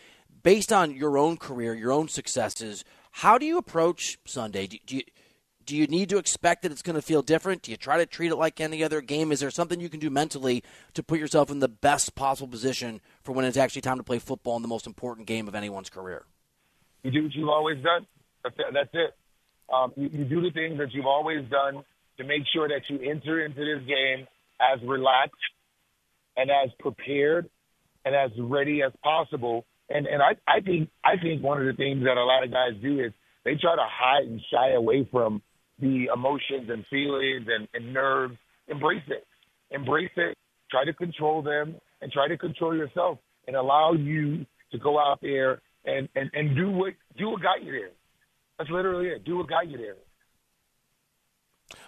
[0.43, 4.67] based on your own career, your own successes, how do you approach Sunday?
[4.67, 5.03] Do, do you
[5.67, 7.63] do you need to expect that it's going to feel different?
[7.63, 9.33] Do you try to treat it like any other game?
[9.33, 10.63] Is there something you can do mentally
[10.95, 14.19] to put yourself in the best possible position for when it's actually time to play
[14.19, 16.25] football in the most important game of anyone's career?
[17.03, 18.07] You do what you've always done.
[18.43, 18.67] That's it.
[18.73, 19.15] That's it.
[19.73, 21.85] Um, you, you do the things that you've always done
[22.19, 24.27] to make sure that you enter into this game
[24.61, 25.35] as relaxed
[26.37, 27.49] and as prepared
[28.05, 29.65] and as ready as possible.
[29.89, 32.51] And and I, I think I think one of the things that a lot of
[32.51, 33.13] guys do is
[33.45, 35.43] they try to hide and shy away from
[35.81, 38.37] the emotions and feelings and, and nerves.
[38.69, 39.27] Embrace it.
[39.71, 40.37] Embrace it.
[40.71, 45.21] Try to control them and try to control yourself and allow you to go out
[45.21, 47.91] there and, and, and do what do what got you there.
[48.59, 49.25] That's literally it.
[49.25, 49.97] Do what got you there.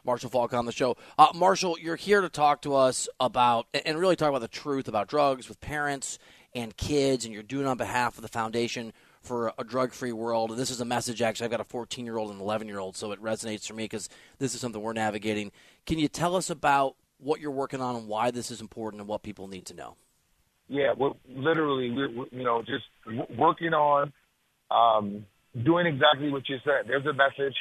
[0.04, 0.96] Marshall Faulk on the show.
[1.18, 4.88] Uh, Marshall, you're here to talk to us about and really talk about the truth
[4.88, 6.18] about drugs with parents
[6.54, 8.92] and kids, and you're doing on behalf of the foundation
[9.26, 10.50] for a drug free world.
[10.50, 11.46] And this is a message, actually.
[11.46, 13.84] I've got a 14 year old and 11 year old, so it resonates for me
[13.84, 14.08] because
[14.38, 15.52] this is something we're navigating.
[15.84, 19.08] Can you tell us about what you're working on and why this is important and
[19.08, 19.96] what people need to know?
[20.68, 22.84] Yeah, well, literally, we're, you know, just
[23.38, 24.12] working on
[24.70, 25.24] um,
[25.64, 26.88] doing exactly what you said.
[26.88, 27.54] There's a message,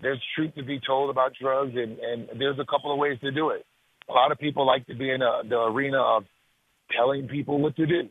[0.00, 3.32] there's truth to be told about drugs, and, and there's a couple of ways to
[3.32, 3.66] do it.
[4.08, 6.24] A lot of people like to be in a, the arena of
[6.96, 8.10] telling people what to do.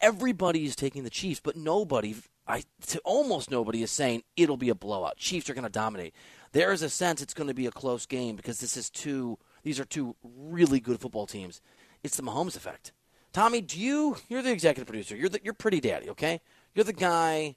[0.02, 2.64] everybody is taking the Chiefs, but nobody, I
[3.06, 5.16] almost nobody is saying it'll be a blowout.
[5.16, 6.14] Chiefs are going to dominate.
[6.52, 9.40] There is a sense it's going to be a close game because this is two.
[9.64, 11.62] These are two really good football teams.
[12.04, 12.92] It's the Mahomes effect.
[13.32, 14.18] Tommy, do you?
[14.28, 15.16] You're the executive producer.
[15.16, 16.10] You're the, you're pretty daddy.
[16.10, 16.42] Okay,
[16.76, 17.56] you're the guy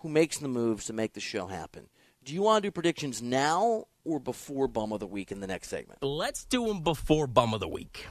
[0.00, 1.88] who makes the moves to make the show happen.
[2.24, 5.46] Do you want to do predictions now or before Bum of the Week in the
[5.46, 6.02] next segment?
[6.02, 8.06] Let's do them before Bum of the Week.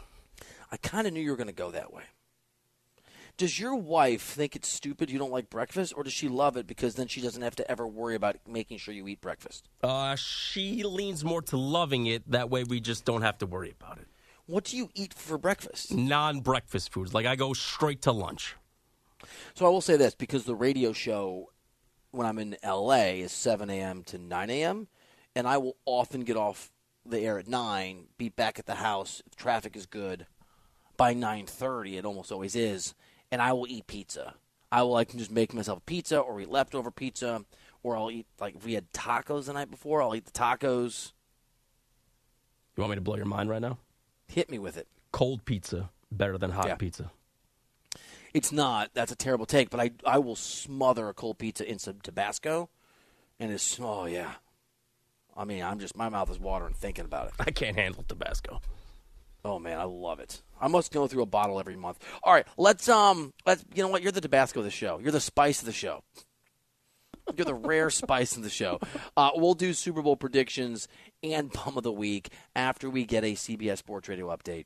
[0.71, 2.03] I kind of knew you were going to go that way.
[3.37, 6.67] Does your wife think it's stupid you don't like breakfast, or does she love it
[6.67, 9.69] because then she doesn't have to ever worry about making sure you eat breakfast?
[9.81, 12.29] Uh, she leans more to loving it.
[12.29, 14.07] That way, we just don't have to worry about it.
[14.45, 15.93] What do you eat for breakfast?
[15.93, 17.13] Non-breakfast foods.
[17.13, 18.55] Like I go straight to lunch.
[19.53, 21.51] So I will say this because the radio show
[22.11, 24.03] when I'm in LA is 7 a.m.
[24.05, 24.87] to 9 a.m.
[25.35, 26.71] and I will often get off
[27.05, 30.27] the air at nine, be back at the house if traffic is good
[30.97, 31.97] by 9:30.
[31.97, 32.93] It almost always is,
[33.31, 34.35] and I will eat pizza.
[34.71, 37.45] I will like just make myself a pizza or eat leftover pizza,
[37.81, 41.13] or I'll eat like if we had tacos the night before, I'll eat the tacos.
[42.75, 43.77] You want me to blow your mind right now?
[44.27, 44.87] Hit me with it.
[45.11, 46.75] Cold pizza better than hot Yeah.
[46.75, 47.11] pizza.
[48.33, 48.91] It's not.
[48.93, 52.69] That's a terrible take, but I I will smother a cold pizza in some Tabasco,
[53.39, 54.33] and it's oh yeah.
[55.35, 57.33] I mean, I'm just my mouth is watering thinking about it.
[57.39, 58.61] I can't handle Tabasco.
[59.43, 60.41] Oh man, I love it.
[60.59, 61.99] I must go through a bottle every month.
[62.23, 64.01] All right, let's um, let's you know what?
[64.01, 64.99] You're the Tabasco of the show.
[64.99, 66.03] You're the spice of the show.
[67.35, 68.79] You're the rare spice of the show.
[69.15, 70.87] Uh, we'll do Super Bowl predictions
[71.21, 74.65] and bum of the week after we get a CBS Sports Radio update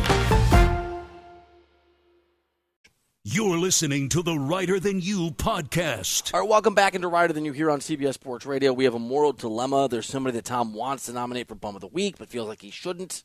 [3.33, 6.33] You're listening to the Reiter Than You podcast.
[6.33, 8.73] All right, welcome back into Reiter Than You here on CBS Sports Radio.
[8.73, 9.87] We have a moral dilemma.
[9.87, 12.61] There's somebody that Tom wants to nominate for Bum of the Week, but feels like
[12.61, 13.23] he shouldn't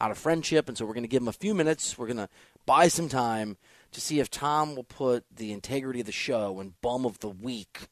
[0.00, 0.66] out of friendship.
[0.66, 1.96] And so we're going to give him a few minutes.
[1.96, 2.28] We're going to
[2.66, 3.56] buy some time
[3.92, 7.28] to see if Tom will put the integrity of the show and Bum of the
[7.28, 7.82] Week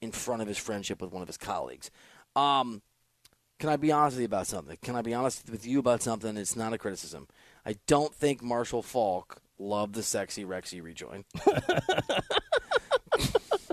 [0.00, 1.90] in front of his friendship with one of his colleagues.
[2.36, 2.82] Um,
[3.58, 4.78] can I be honest with you about something?
[4.80, 6.36] Can I be honest with you about something?
[6.36, 7.26] It's not a criticism.
[7.64, 11.24] I don't think Marshall Faulk loved the sexy Rexy rejoin.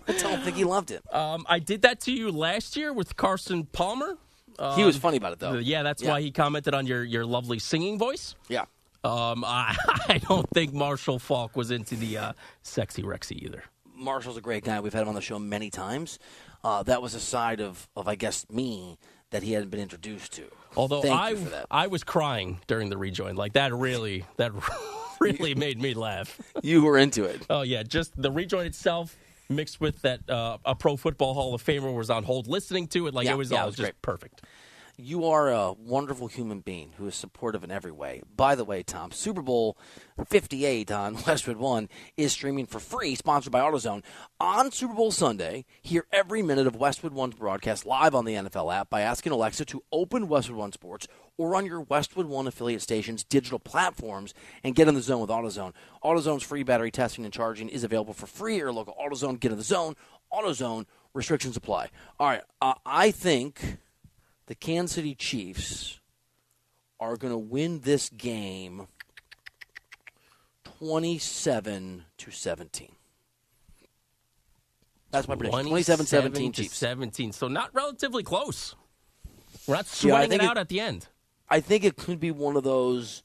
[0.06, 1.02] I don't think he loved it.
[1.13, 4.17] Um, I did that to you last year with Carson Palmer.
[4.76, 5.54] he was Um, funny about it, though.
[5.54, 8.36] Yeah, that's why he commented on your, your lovely singing voice.
[8.50, 8.65] Yeah.
[9.04, 9.76] Um, I,
[10.10, 13.63] I don't think Marshall Faulk was into the uh, sexy Rexy either.
[13.96, 14.80] Marshall's a great guy.
[14.80, 16.19] We've had him on the show many times.
[16.63, 18.98] Uh, that was a side of, of, I guess, me
[19.32, 20.43] that he hadn't been introduced to.
[20.76, 21.65] Although Thank I you for that.
[21.72, 24.52] I was crying during the rejoin, like that really that
[25.23, 26.39] really made me laugh.
[26.62, 27.41] You were into it.
[27.49, 29.15] Oh yeah, just the rejoin itself
[29.49, 33.07] mixed with that uh, a Pro Football Hall of Famer was on hold listening to
[33.07, 34.01] it, like Yeah, it was yeah, it all was just great.
[34.01, 34.41] perfect.
[34.95, 38.21] You are a wonderful human being who is supportive in every way.
[38.38, 39.75] By the way, Tom, Super Bowl
[40.29, 44.03] 58 on Westwood One is streaming for free, sponsored by AutoZone.
[44.39, 48.71] On Super Bowl Sunday, hear every minute of Westwood One's broadcast live on the NFL
[48.73, 51.07] app by asking Alexa to open Westwood One Sports
[51.38, 55.30] or on your Westwood One affiliate station's digital platforms and get in the zone with
[55.30, 55.74] AutoZone.
[56.04, 59.39] AutoZone's free battery testing and charging is available for free at your local AutoZone.
[59.39, 59.96] Get in the zone.
[60.32, 61.89] AutoZone restrictions apply.
[62.19, 63.77] All right, uh, I think
[64.48, 66.00] the Kansas City Chiefs
[67.00, 68.88] are going to win this game
[70.63, 72.92] 27 to 17.
[75.12, 75.67] That's my prediction.
[75.67, 76.75] 27 17 Chiefs.
[76.77, 77.31] 17.
[77.34, 78.75] So not relatively close.
[79.67, 81.08] We're not sweating think it it- out at the end.
[81.54, 83.21] I think it could be one of those,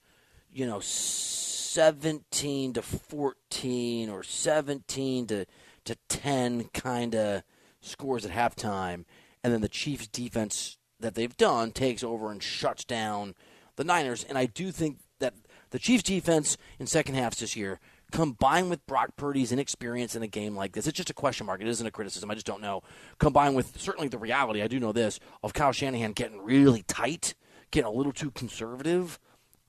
[0.52, 5.46] you know, 17 to 14 or 17 to,
[5.86, 7.42] to 10 kind of
[7.80, 9.06] scores at halftime.
[9.42, 13.34] and then the Chiefs' defense that they've done takes over and shuts down
[13.76, 14.24] the Niners.
[14.24, 15.32] And I do think that
[15.70, 17.80] the Chiefs' defense in second halves this year,
[18.12, 21.62] combined with Brock Purdy's inexperience in a game like this, it's just a question mark.
[21.62, 22.30] It isn't a criticism.
[22.30, 22.82] I just don't know.
[23.18, 27.34] Combined with certainly the reality, I do know this, of Kyle Shanahan getting really tight,
[27.70, 29.18] getting a little too conservative.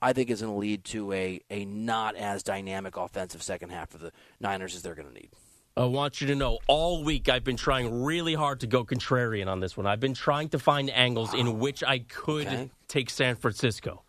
[0.02, 3.94] I think is going to lead to a, a not as dynamic offensive second half
[3.94, 5.28] of the Niners as they're going to need.
[5.76, 9.46] I want you to know all week I've been trying really hard to go contrarian
[9.46, 9.86] on this one.
[9.86, 12.70] I've been trying to find angles in which I could Okay.
[12.88, 14.02] take San Francisco.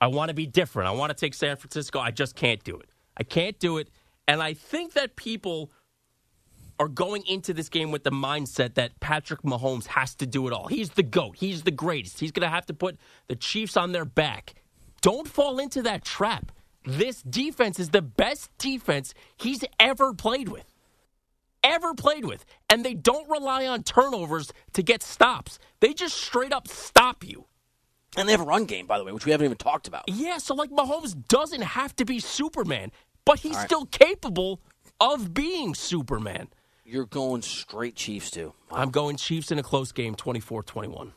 [0.00, 0.88] I want to be different.
[0.88, 1.98] I want to take San Francisco.
[1.98, 2.88] I just can't do it.
[3.16, 3.88] I can't do it.
[4.28, 5.70] And I think that people
[6.78, 10.52] are going into this game with the mindset that Patrick Mahomes has to do it
[10.52, 10.68] all.
[10.68, 11.36] He's the GOAT.
[11.36, 12.20] He's the greatest.
[12.20, 12.98] He's going to have to put
[13.28, 14.54] the Chiefs on their back.
[15.00, 16.50] Don't fall into that trap.
[16.84, 20.64] This defense is the best defense he's ever played with.
[21.62, 22.44] Ever played with.
[22.68, 25.58] And they don't rely on turnovers to get stops.
[25.80, 27.46] They just straight up stop you.
[28.16, 30.04] And they have a run game, by the way, which we haven't even talked about.
[30.08, 32.92] Yeah, so like Mahomes doesn't have to be Superman,
[33.24, 33.66] but he's right.
[33.66, 34.60] still capable
[35.00, 36.48] of being Superman.
[36.84, 38.52] You're going straight Chiefs, too.
[38.70, 41.12] I'm going Chiefs in a close game, 24 21.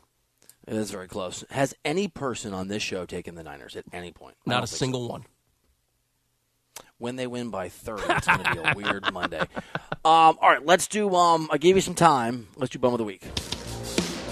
[0.66, 1.44] It is very close.
[1.50, 4.36] Has any person on this show taken the Niners at any point?
[4.46, 4.76] I Not a think so.
[4.76, 5.24] single one.
[6.98, 9.40] When they win by 30, it's going to be a weird Monday.
[9.40, 9.46] Um,
[10.04, 11.14] all right, let's do.
[11.14, 12.48] Um, I gave you some time.
[12.56, 13.22] Let's do bum of the week.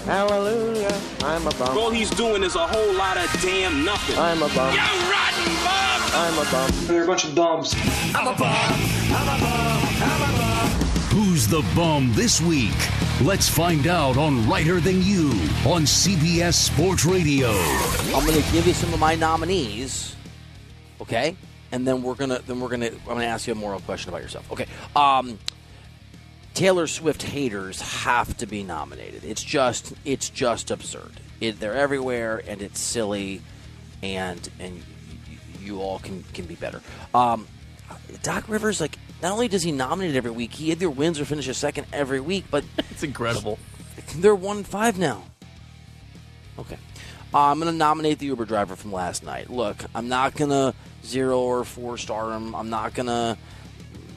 [0.05, 1.77] Hallelujah, I'm a bum.
[1.77, 4.17] All he's doing is a whole lot of damn nothing.
[4.17, 4.73] I'm a bum.
[4.73, 6.01] You rotten bum!
[6.13, 6.71] I'm a bum.
[6.87, 7.75] They're a bunch of bums.
[8.15, 8.79] I'm a bum.
[9.11, 9.86] I'm a bum.
[11.37, 12.73] Who's the bum this week?
[13.21, 15.29] Let's find out on Reiter Than You
[15.67, 17.49] on CBS Sports Radio.
[17.51, 20.15] I'm going to give you some of my nominees,
[20.99, 21.37] okay?
[21.71, 24.23] And then we're gonna then we're gonna I'm gonna ask you a moral question about
[24.23, 24.51] yourself.
[24.51, 24.65] Okay.
[24.95, 25.37] Um,
[26.55, 29.23] Taylor Swift haters have to be nominated.
[29.23, 31.19] It's just it's just absurd.
[31.39, 33.43] It, they're everywhere, and it's silly,
[34.01, 34.81] and and
[35.61, 36.81] you all can can be better.
[37.13, 37.47] Um,
[38.23, 41.57] Doc Rivers, like, not only does he nominate every week, he either wins or finishes
[41.57, 43.57] second every week, but it's incredible.
[44.15, 45.23] They're one five now.
[46.59, 46.77] Okay.
[47.33, 49.49] Uh, I'm going to nominate the Uber driver from last night.
[49.49, 52.55] Look, I'm not going to zero or four star him.
[52.55, 53.37] I'm not going to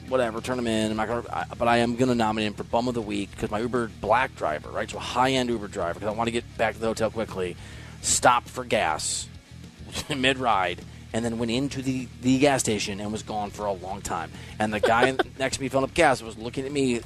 [0.07, 0.91] whatever turn him in.
[0.91, 3.01] I'm not going to, but I am going to nominate him for bum of the
[3.01, 4.89] week because my Uber black driver, right?
[4.89, 7.11] So a high end Uber driver because I want to get back to the hotel
[7.11, 7.57] quickly.
[8.01, 9.27] Stop for gas
[10.15, 10.81] mid ride
[11.13, 14.31] and then went into the, the gas station and was gone for a long time.
[14.59, 17.01] And the guy next to me filling up gas was looking at me.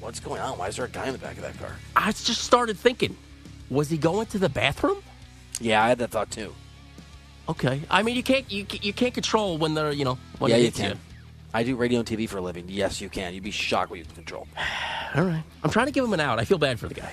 [0.00, 0.58] What's going on?
[0.58, 1.74] Why is there a guy in the back of that car?
[1.96, 3.16] I just started thinking,
[3.70, 5.02] was he going to the bathroom?
[5.60, 6.54] Yeah, I had that thought too.
[7.48, 7.80] Okay.
[7.90, 10.70] I mean, you can't you, you can't control when they're you know when yeah, you
[10.70, 10.98] can.
[11.54, 12.66] I do radio and TV for a living.
[12.68, 13.32] Yes, you can.
[13.32, 14.46] You'd be shocked what you can control.
[15.14, 15.42] All right.
[15.62, 16.38] I'm trying to give him an out.
[16.38, 17.10] I feel bad for the guy.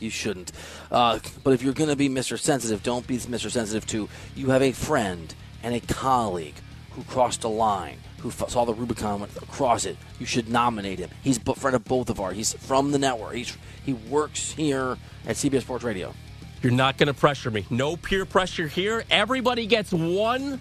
[0.00, 0.50] You shouldn't.
[0.90, 2.38] Uh, but if you're going to be Mr.
[2.38, 3.50] Sensitive, don't be Mr.
[3.50, 5.32] Sensitive to you have a friend
[5.64, 6.54] and a colleague
[6.92, 9.96] who crossed a line, who saw the Rubicon went across it.
[10.20, 11.10] You should nominate him.
[11.22, 12.36] He's a friend of both of ours.
[12.36, 13.34] He's from the network.
[13.34, 14.96] He's he works here
[15.26, 16.14] at CBS Sports Radio.
[16.62, 17.66] You're not going to pressure me.
[17.68, 19.04] No peer pressure here.
[19.10, 20.60] Everybody gets one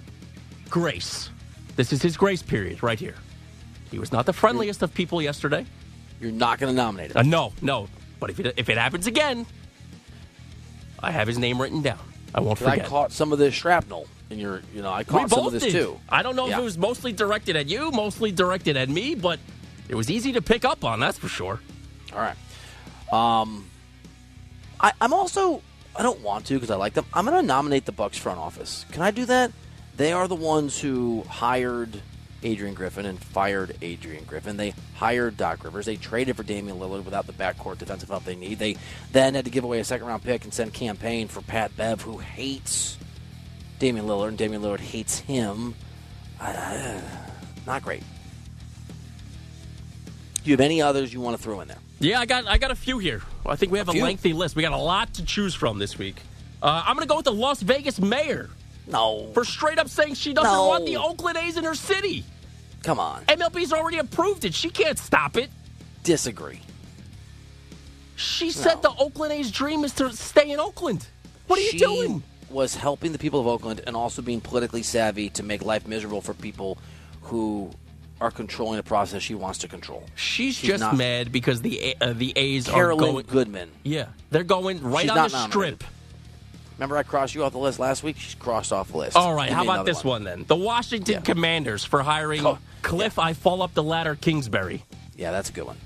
[0.69, 1.29] grace.
[1.75, 3.15] This is his grace period right here.
[3.91, 5.65] He was not the friendliest of people yesterday.
[6.19, 7.17] You're not going to nominate him.
[7.17, 7.87] Uh, no, no.
[8.19, 9.45] But if it, if it happens again,
[10.99, 11.99] I have his name written down.
[12.35, 15.05] I won't 'Cause I caught some of the shrapnel in your, you know, I we
[15.05, 15.71] caught some both of this did.
[15.71, 15.99] too.
[16.09, 16.55] I don't know Yeah.
[16.55, 19.39] if it was mostly directed at you, mostly directed at me, but
[19.87, 20.99] it was easy to pick up on.
[20.99, 21.59] That's for sure.
[22.11, 22.35] All right.
[23.13, 23.69] Um,
[24.79, 25.61] I, I'm also
[25.95, 27.05] I don't want to because I like them.
[27.13, 28.85] I'm going to nominate the Bucks front office.
[28.91, 29.51] Can I do that?
[29.95, 32.01] They are the ones who hired
[32.41, 34.57] Adrian Griffin and fired Adrian Griffin.
[34.57, 35.85] They hired Doc Rivers.
[35.85, 38.57] They traded for Damian Lillard without the backcourt defensive help they need.
[38.57, 38.75] They
[39.11, 41.77] then had to give away a second round pick and send Cam Payne for Pat
[41.77, 42.97] Bev, who hates
[43.83, 45.75] Damian Lillard, and Damian Lillard hates him.
[46.39, 47.01] Uh,
[47.67, 48.01] not great.
[50.41, 51.79] Do you have any others you want to throw in there?
[51.99, 53.21] Yeah, I got I got a few here.
[53.45, 54.01] I think we have a, few?
[54.01, 54.55] lengthy list.
[54.55, 56.15] We got a lot to choose from this week.
[56.61, 58.49] Uh, I'm going to go with the Las Vegas mayor
[58.87, 59.29] No.
[59.33, 60.67] for straight up saying she doesn't No.
[60.67, 62.23] want the Oakland A's in her city.
[62.83, 63.25] Come on.
[63.25, 64.53] MLB's already approved it.
[64.53, 65.49] She can't stop it.
[66.03, 66.61] Disagree.
[68.15, 71.05] She said the Oakland A's dream is to stay in Oakland.
[71.47, 72.23] What are you doing?
[72.53, 76.21] Was helping the people of Oakland and also being politically savvy to make life miserable
[76.21, 76.77] for people
[77.23, 77.71] who
[78.21, 80.03] are controlling the process she wants to control.
[80.15, 83.25] She's, She's just mad because the A- uh, the A's Carolyn are going.
[83.25, 83.71] Goodman.
[83.83, 85.49] Yeah, they're going right She's on the nominated.
[85.81, 85.83] strip.
[86.77, 88.17] Remember I crossed you off the list last week?
[88.17, 89.17] She's crossed off the list.
[89.17, 90.23] All right, Give how about this one.
[90.23, 90.45] then?
[90.47, 91.21] The Washington Yeah.
[91.21, 94.83] Commanders for hiring Oh, Kliff I fall up the ladder Kingsbury.
[95.17, 95.77] Yeah, that's a good one.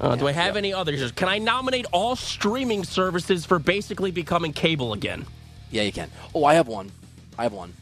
[0.00, 1.12] Uh, do I have any others?
[1.12, 5.24] Can I nominate all streaming services for basically becoming cable again?
[5.72, 6.10] Yeah, you can.
[6.34, 6.92] Oh, I have one.
[7.36, 7.72] I have one.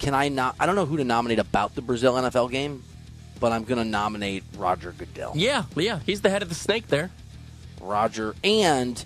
[0.00, 0.56] Can I not?
[0.58, 2.82] I don't know who to nominate about the Brazil NFL game,
[3.38, 5.32] but I'm going to nominate Roger Goodell.
[5.36, 7.10] Yeah, yeah, he's the head of the snake there.
[7.80, 9.02] Roger and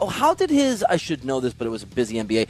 [0.00, 0.82] oh, how did his?
[0.82, 2.48] I should know this, but it was a busy NBA.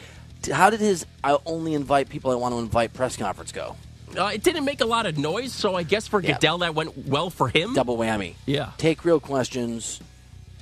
[0.53, 1.05] How did his?
[1.23, 3.77] I only invite people I want to invite press conference go.
[4.17, 6.35] Uh, it didn't make a lot of noise, so I guess for Yeah.
[6.35, 7.75] Goodell that went well for him.
[7.75, 8.35] Double whammy.
[8.45, 8.73] Yeah.
[8.77, 10.01] Take real questions,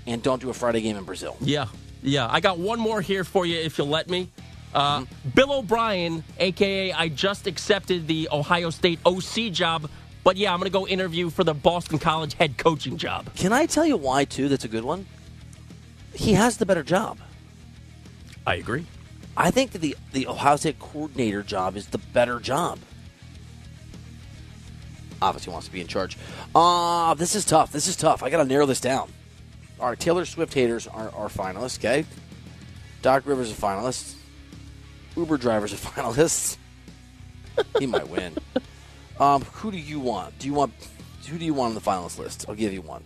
[0.07, 1.37] and don't do a Friday game in Brazil.
[1.41, 1.67] Yeah,
[2.03, 2.29] yeah.
[2.31, 4.29] I got one more here for you if you'll let me.
[4.75, 5.29] Uh, Mm-hmm.
[5.31, 9.91] Bill O'Brien, aka I just accepted the Ohio State OC job,
[10.23, 13.35] but yeah, I'm going to go interview for the Boston College head coaching job.
[13.35, 14.49] Can I tell you why too?
[14.49, 15.07] That's a good one.
[16.15, 17.19] He has the better job.
[18.47, 18.87] I agree.
[19.37, 22.79] I think that the the Ohio State coordinator job is the better job.
[25.23, 26.17] Obviously, wants to be in charge.
[26.55, 27.73] Uh, this is tough.
[27.73, 28.23] This is tough.
[28.23, 29.11] I got to narrow this down.
[29.81, 31.79] All right, Taylor Swift haters are, are finalists.
[31.79, 32.05] Okay,
[33.03, 34.15] Doc Rivers a finalist.
[35.17, 36.57] Uber drivers are finalists.
[37.79, 38.37] he might win.
[39.19, 40.39] Um, who do you want?
[40.39, 40.73] Do you want
[41.27, 42.45] who do you want on the finalist list?
[42.49, 43.05] I'll give you one.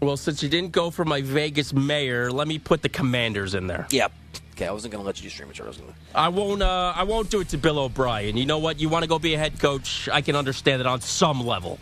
[0.00, 3.66] Well, since you didn't go for my Vegas mayor, let me put the Commanders in
[3.66, 3.86] there.
[3.90, 4.12] Yep.
[4.52, 5.60] Okay, I wasn't going to let you do stream it.
[5.60, 5.96] I was going to.
[6.14, 6.62] I won't.
[6.62, 8.36] Uh, I won't do it to Bill O'Brien.
[8.36, 8.80] You know what?
[8.80, 10.08] You want to go be a head coach?
[10.10, 11.78] I can understand it on some level.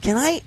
[0.00, 0.40] Can I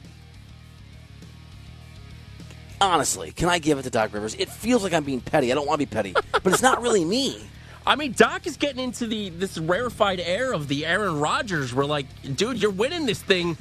[2.81, 3.31] honestly?
[3.31, 4.35] Can I give it to Doc Rivers?
[4.35, 5.51] It feels like I'm being petty.
[5.51, 7.39] I don't want to be petty, but it's not really me.
[7.85, 11.73] I mean, Doc is getting into the this rarefied air of the Aaron Rodgers.
[11.73, 12.05] We're like,
[12.35, 13.57] dude, you're winning this thing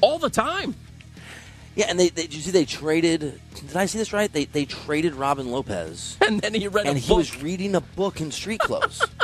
[0.00, 0.74] all the time.
[1.76, 3.40] Yeah, and they, they did you see they traded?
[3.54, 4.32] Did I see this right?
[4.32, 7.18] They they traded Robin Lopez, and then he read and a he book.
[7.18, 9.02] was reading a book in street clothes.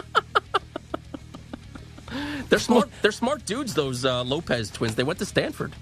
[2.48, 2.88] They're smart.
[3.02, 3.74] They're smart dudes.
[3.74, 4.94] Those uh, Lopez twins.
[4.94, 5.72] They went to Stanford.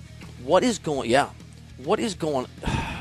[0.43, 1.11] what is going?
[1.11, 1.29] Yeah,
[1.77, 2.47] what is going?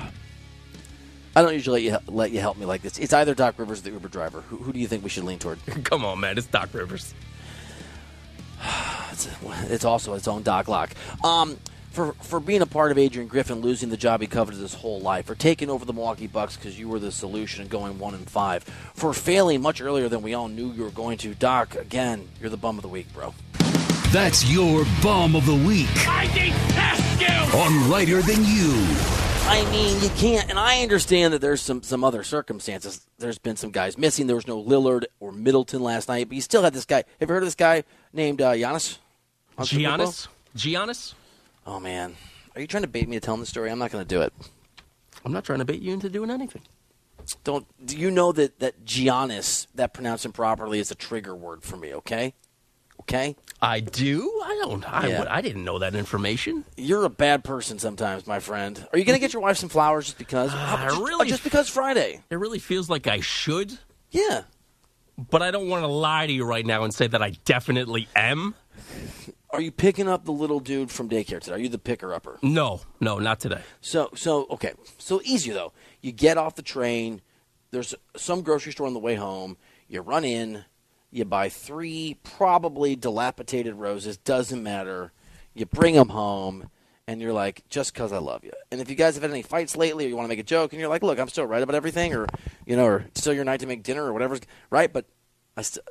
[1.36, 3.00] I don't usually let you let you help me like this.
[3.00, 4.42] It's either Doc Rivers or the Uber driver.
[4.42, 5.60] Who, who do you think we should lean toward?
[5.84, 6.38] Come on, man.
[6.38, 7.14] It's Doc Rivers.
[9.12, 9.30] It's,
[9.70, 10.90] it's also its own Doc Lock.
[11.24, 11.60] Um,
[11.92, 15.00] for for being a part of Adrian Griffin losing the job he coveted his whole
[15.00, 18.16] life, for taking over the Milwaukee Bucks because you were the solution and going one
[18.16, 21.36] and five, for failing much earlier than we all knew you were going to.
[21.36, 23.36] Doc, again, you're the bum of the week, bro.
[24.12, 27.60] That's your bomb of the week I detest you!
[27.60, 29.33] on Reiter Than You.
[29.46, 33.06] I mean, you can't, and I understand that there's some some other circumstances.
[33.18, 34.26] There's been some guys missing.
[34.28, 37.04] There was no Lillard or Middleton last night, but you still had this guy.
[37.20, 37.84] Have you heard of this guy
[38.14, 38.98] named uh, Giannis?
[39.60, 40.28] Giannis.
[40.56, 41.14] Giannis.
[41.68, 42.16] Oh man,
[42.56, 43.70] are you trying to bait me to tell him the story?
[43.70, 44.34] I'm not going to do it.
[45.26, 46.62] I'm not trying to bait you into doing anything.
[47.44, 51.64] Don't do you know that that Giannis, that pronounce him properly, is a trigger word
[51.64, 51.94] for me?
[51.94, 52.34] Okay,
[53.04, 53.36] okay.
[53.62, 54.42] I do.
[54.44, 54.84] I don't.
[54.92, 55.26] I, Yeah.
[55.30, 56.66] I didn't know that information.
[56.76, 58.86] You're a bad person sometimes, my friend.
[58.92, 60.52] Are you going to get your wife some flowers just because?
[60.52, 62.22] Uh, How- just, really- uh, just because Friday?
[62.30, 63.78] It really feels like I should,
[64.12, 64.44] Yeah.
[65.30, 68.08] but I don't want to lie to you right now and say that I definitely
[68.16, 68.56] am.
[69.52, 71.54] Are you picking up the little dude from daycare today?
[71.54, 72.40] Are you the picker upper?
[72.42, 73.62] No, no, not today.
[73.82, 74.74] So, so okay.
[74.98, 75.74] So easier though.
[76.02, 77.22] You get off the train.
[77.72, 79.58] There's some grocery store on the way home.
[79.88, 80.66] You run in.
[81.14, 84.18] You buy three probably dilapidated roses.
[84.18, 85.12] Doesn't matter.
[85.54, 86.72] You bring them home,
[87.08, 88.52] and you're like, just because I love you.
[88.72, 90.44] And if you guys have had any fights lately, or you want to make a
[90.44, 92.26] joke, and you're like, look, I'm still right about everything, or
[92.66, 94.42] you know, or still your night to make dinner, or whatever's
[94.72, 95.06] right, but
[95.56, 95.84] I still,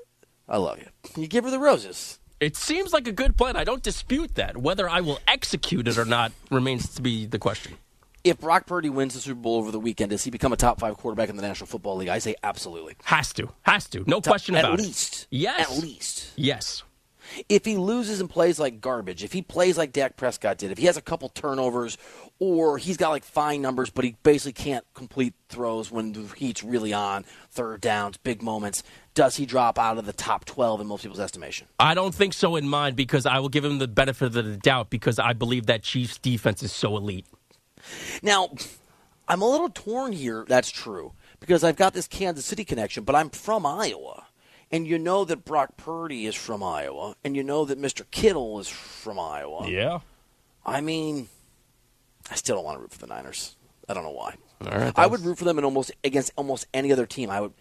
[0.49, 0.89] I love you.
[1.17, 2.19] You give her the roses.
[2.41, 3.55] It seems like a good plan.
[3.55, 4.57] I don't dispute that.
[4.57, 7.75] Whether I will execute it or not remains to be the question.
[8.25, 10.79] If Brock Purdy wins the Super Bowl over the weekend, does he become a top
[10.79, 12.09] five quarterback in the National Football League?
[12.09, 12.95] I say absolutely.
[13.05, 13.49] Has to.
[13.63, 14.05] Has to.
[14.07, 14.81] No question about it.
[14.81, 15.27] At least.
[15.31, 15.71] Yes.
[15.71, 16.31] At least.
[16.37, 16.85] Yes.
[17.49, 20.79] If he loses and plays like garbage, if he plays like Dak Prescott did, if
[20.79, 21.97] he has a couple turnovers,
[22.39, 26.63] or he's got like fine numbers, but he basically can't complete throws when the heat's
[26.63, 28.83] really on, third downs, big moments,
[29.15, 31.67] does he drop out of the top 12 in most people's estimation?
[31.79, 34.57] I don't think so in mine because I will give him the benefit of the
[34.57, 37.27] doubt because I believe that Chiefs defense is so elite.
[38.23, 38.51] Now,
[39.29, 40.45] I'm a little torn here.
[40.49, 44.27] That's true because I've got this Kansas City connection, but I'm from Iowa.
[44.71, 48.11] And you know that Brock Purdy is from Iowa, and you know that Mr.
[48.11, 49.69] Kittle is from Iowa.
[49.69, 49.99] Yeah.
[50.65, 51.29] I mean,
[52.31, 53.57] I still don't want to root for the Niners.
[53.89, 54.37] I don't know why.
[54.63, 54.93] All right.
[54.97, 57.29] I would root for them in almost against almost any other team.
[57.29, 57.53] I would,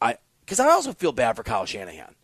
[0.00, 2.14] I because I also feel bad for Kyle Shanahan.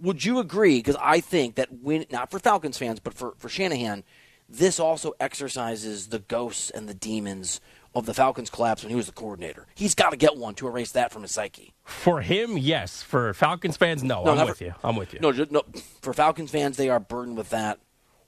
[0.00, 0.78] Would you agree?
[0.78, 4.04] Because I think that when not for Falcons fans, but for for Shanahan,
[4.52, 7.60] this also exercises the ghosts and the demons
[7.94, 9.66] of the Falcons collapse when he was the coordinator.
[9.74, 11.72] He's got to get one to erase that from his psyche.
[11.84, 13.02] For him, yes.
[13.02, 14.24] For Falcons fans, no.
[14.24, 14.74] I'm with for- you.
[14.84, 15.20] I'm with you.
[15.20, 15.62] No, ju- no.
[16.00, 17.78] For Falcons fans, they are burdened with that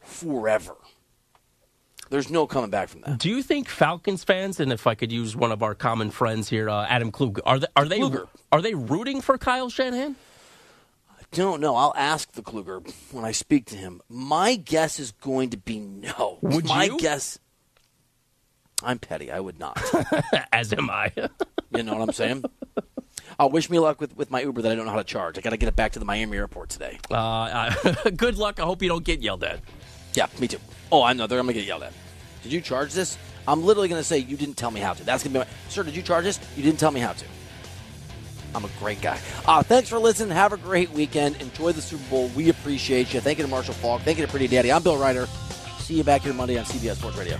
[0.00, 0.74] forever.
[2.10, 3.18] There's no coming back from that.
[3.18, 6.48] Do you think Falcons fans, and if I could use one of our common friends
[6.50, 8.28] here, uh, Adam Kluger, are they are they Kluger.
[8.52, 10.14] are they rooting for Kyle Shanahan?
[11.34, 11.76] Don't know.
[11.76, 12.80] I'll ask the Kluger
[13.12, 14.00] when I speak to him.
[14.08, 16.38] My guess is going to be no.
[16.42, 16.98] Would My you?
[16.98, 17.38] guess.
[18.82, 19.30] I'm petty.
[19.30, 19.80] I would not.
[20.52, 21.12] As am I.
[21.74, 22.44] you know what I'm saying?
[23.38, 25.38] Uh, wish me luck with, with my Uber that I don't know how to charge.
[25.38, 26.98] I got to get it back to the Miami airport today.
[27.10, 28.60] Uh, uh, good luck.
[28.60, 29.60] I hope you don't get yelled at.
[30.14, 30.58] Yeah, me too.
[30.92, 31.26] Oh, I know.
[31.26, 31.92] They're going to get yelled at.
[32.42, 33.18] Did you charge this?
[33.48, 35.02] I'm literally going to say you didn't tell me how to.
[35.04, 35.50] That's going to be my.
[35.68, 36.38] Sir, did you charge this?
[36.56, 37.24] You didn't tell me how to.
[38.54, 39.18] I'm a great guy.
[39.46, 40.30] Uh, thanks for listening.
[40.30, 41.40] Have a great weekend.
[41.40, 42.28] Enjoy the Super Bowl.
[42.36, 43.20] We appreciate you.
[43.20, 44.02] Thank you to Marshall Faulk.
[44.02, 44.72] Thank you to Pretty Daddy.
[44.72, 45.26] I'm Bill Reiter.
[45.78, 47.38] See you back here Monday on CBS Sports Radio.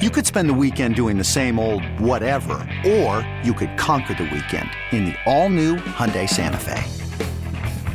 [0.00, 4.24] You could spend the weekend doing the same old whatever, or you could conquer the
[4.24, 7.09] weekend in the all-new Hyundai Santa Fe.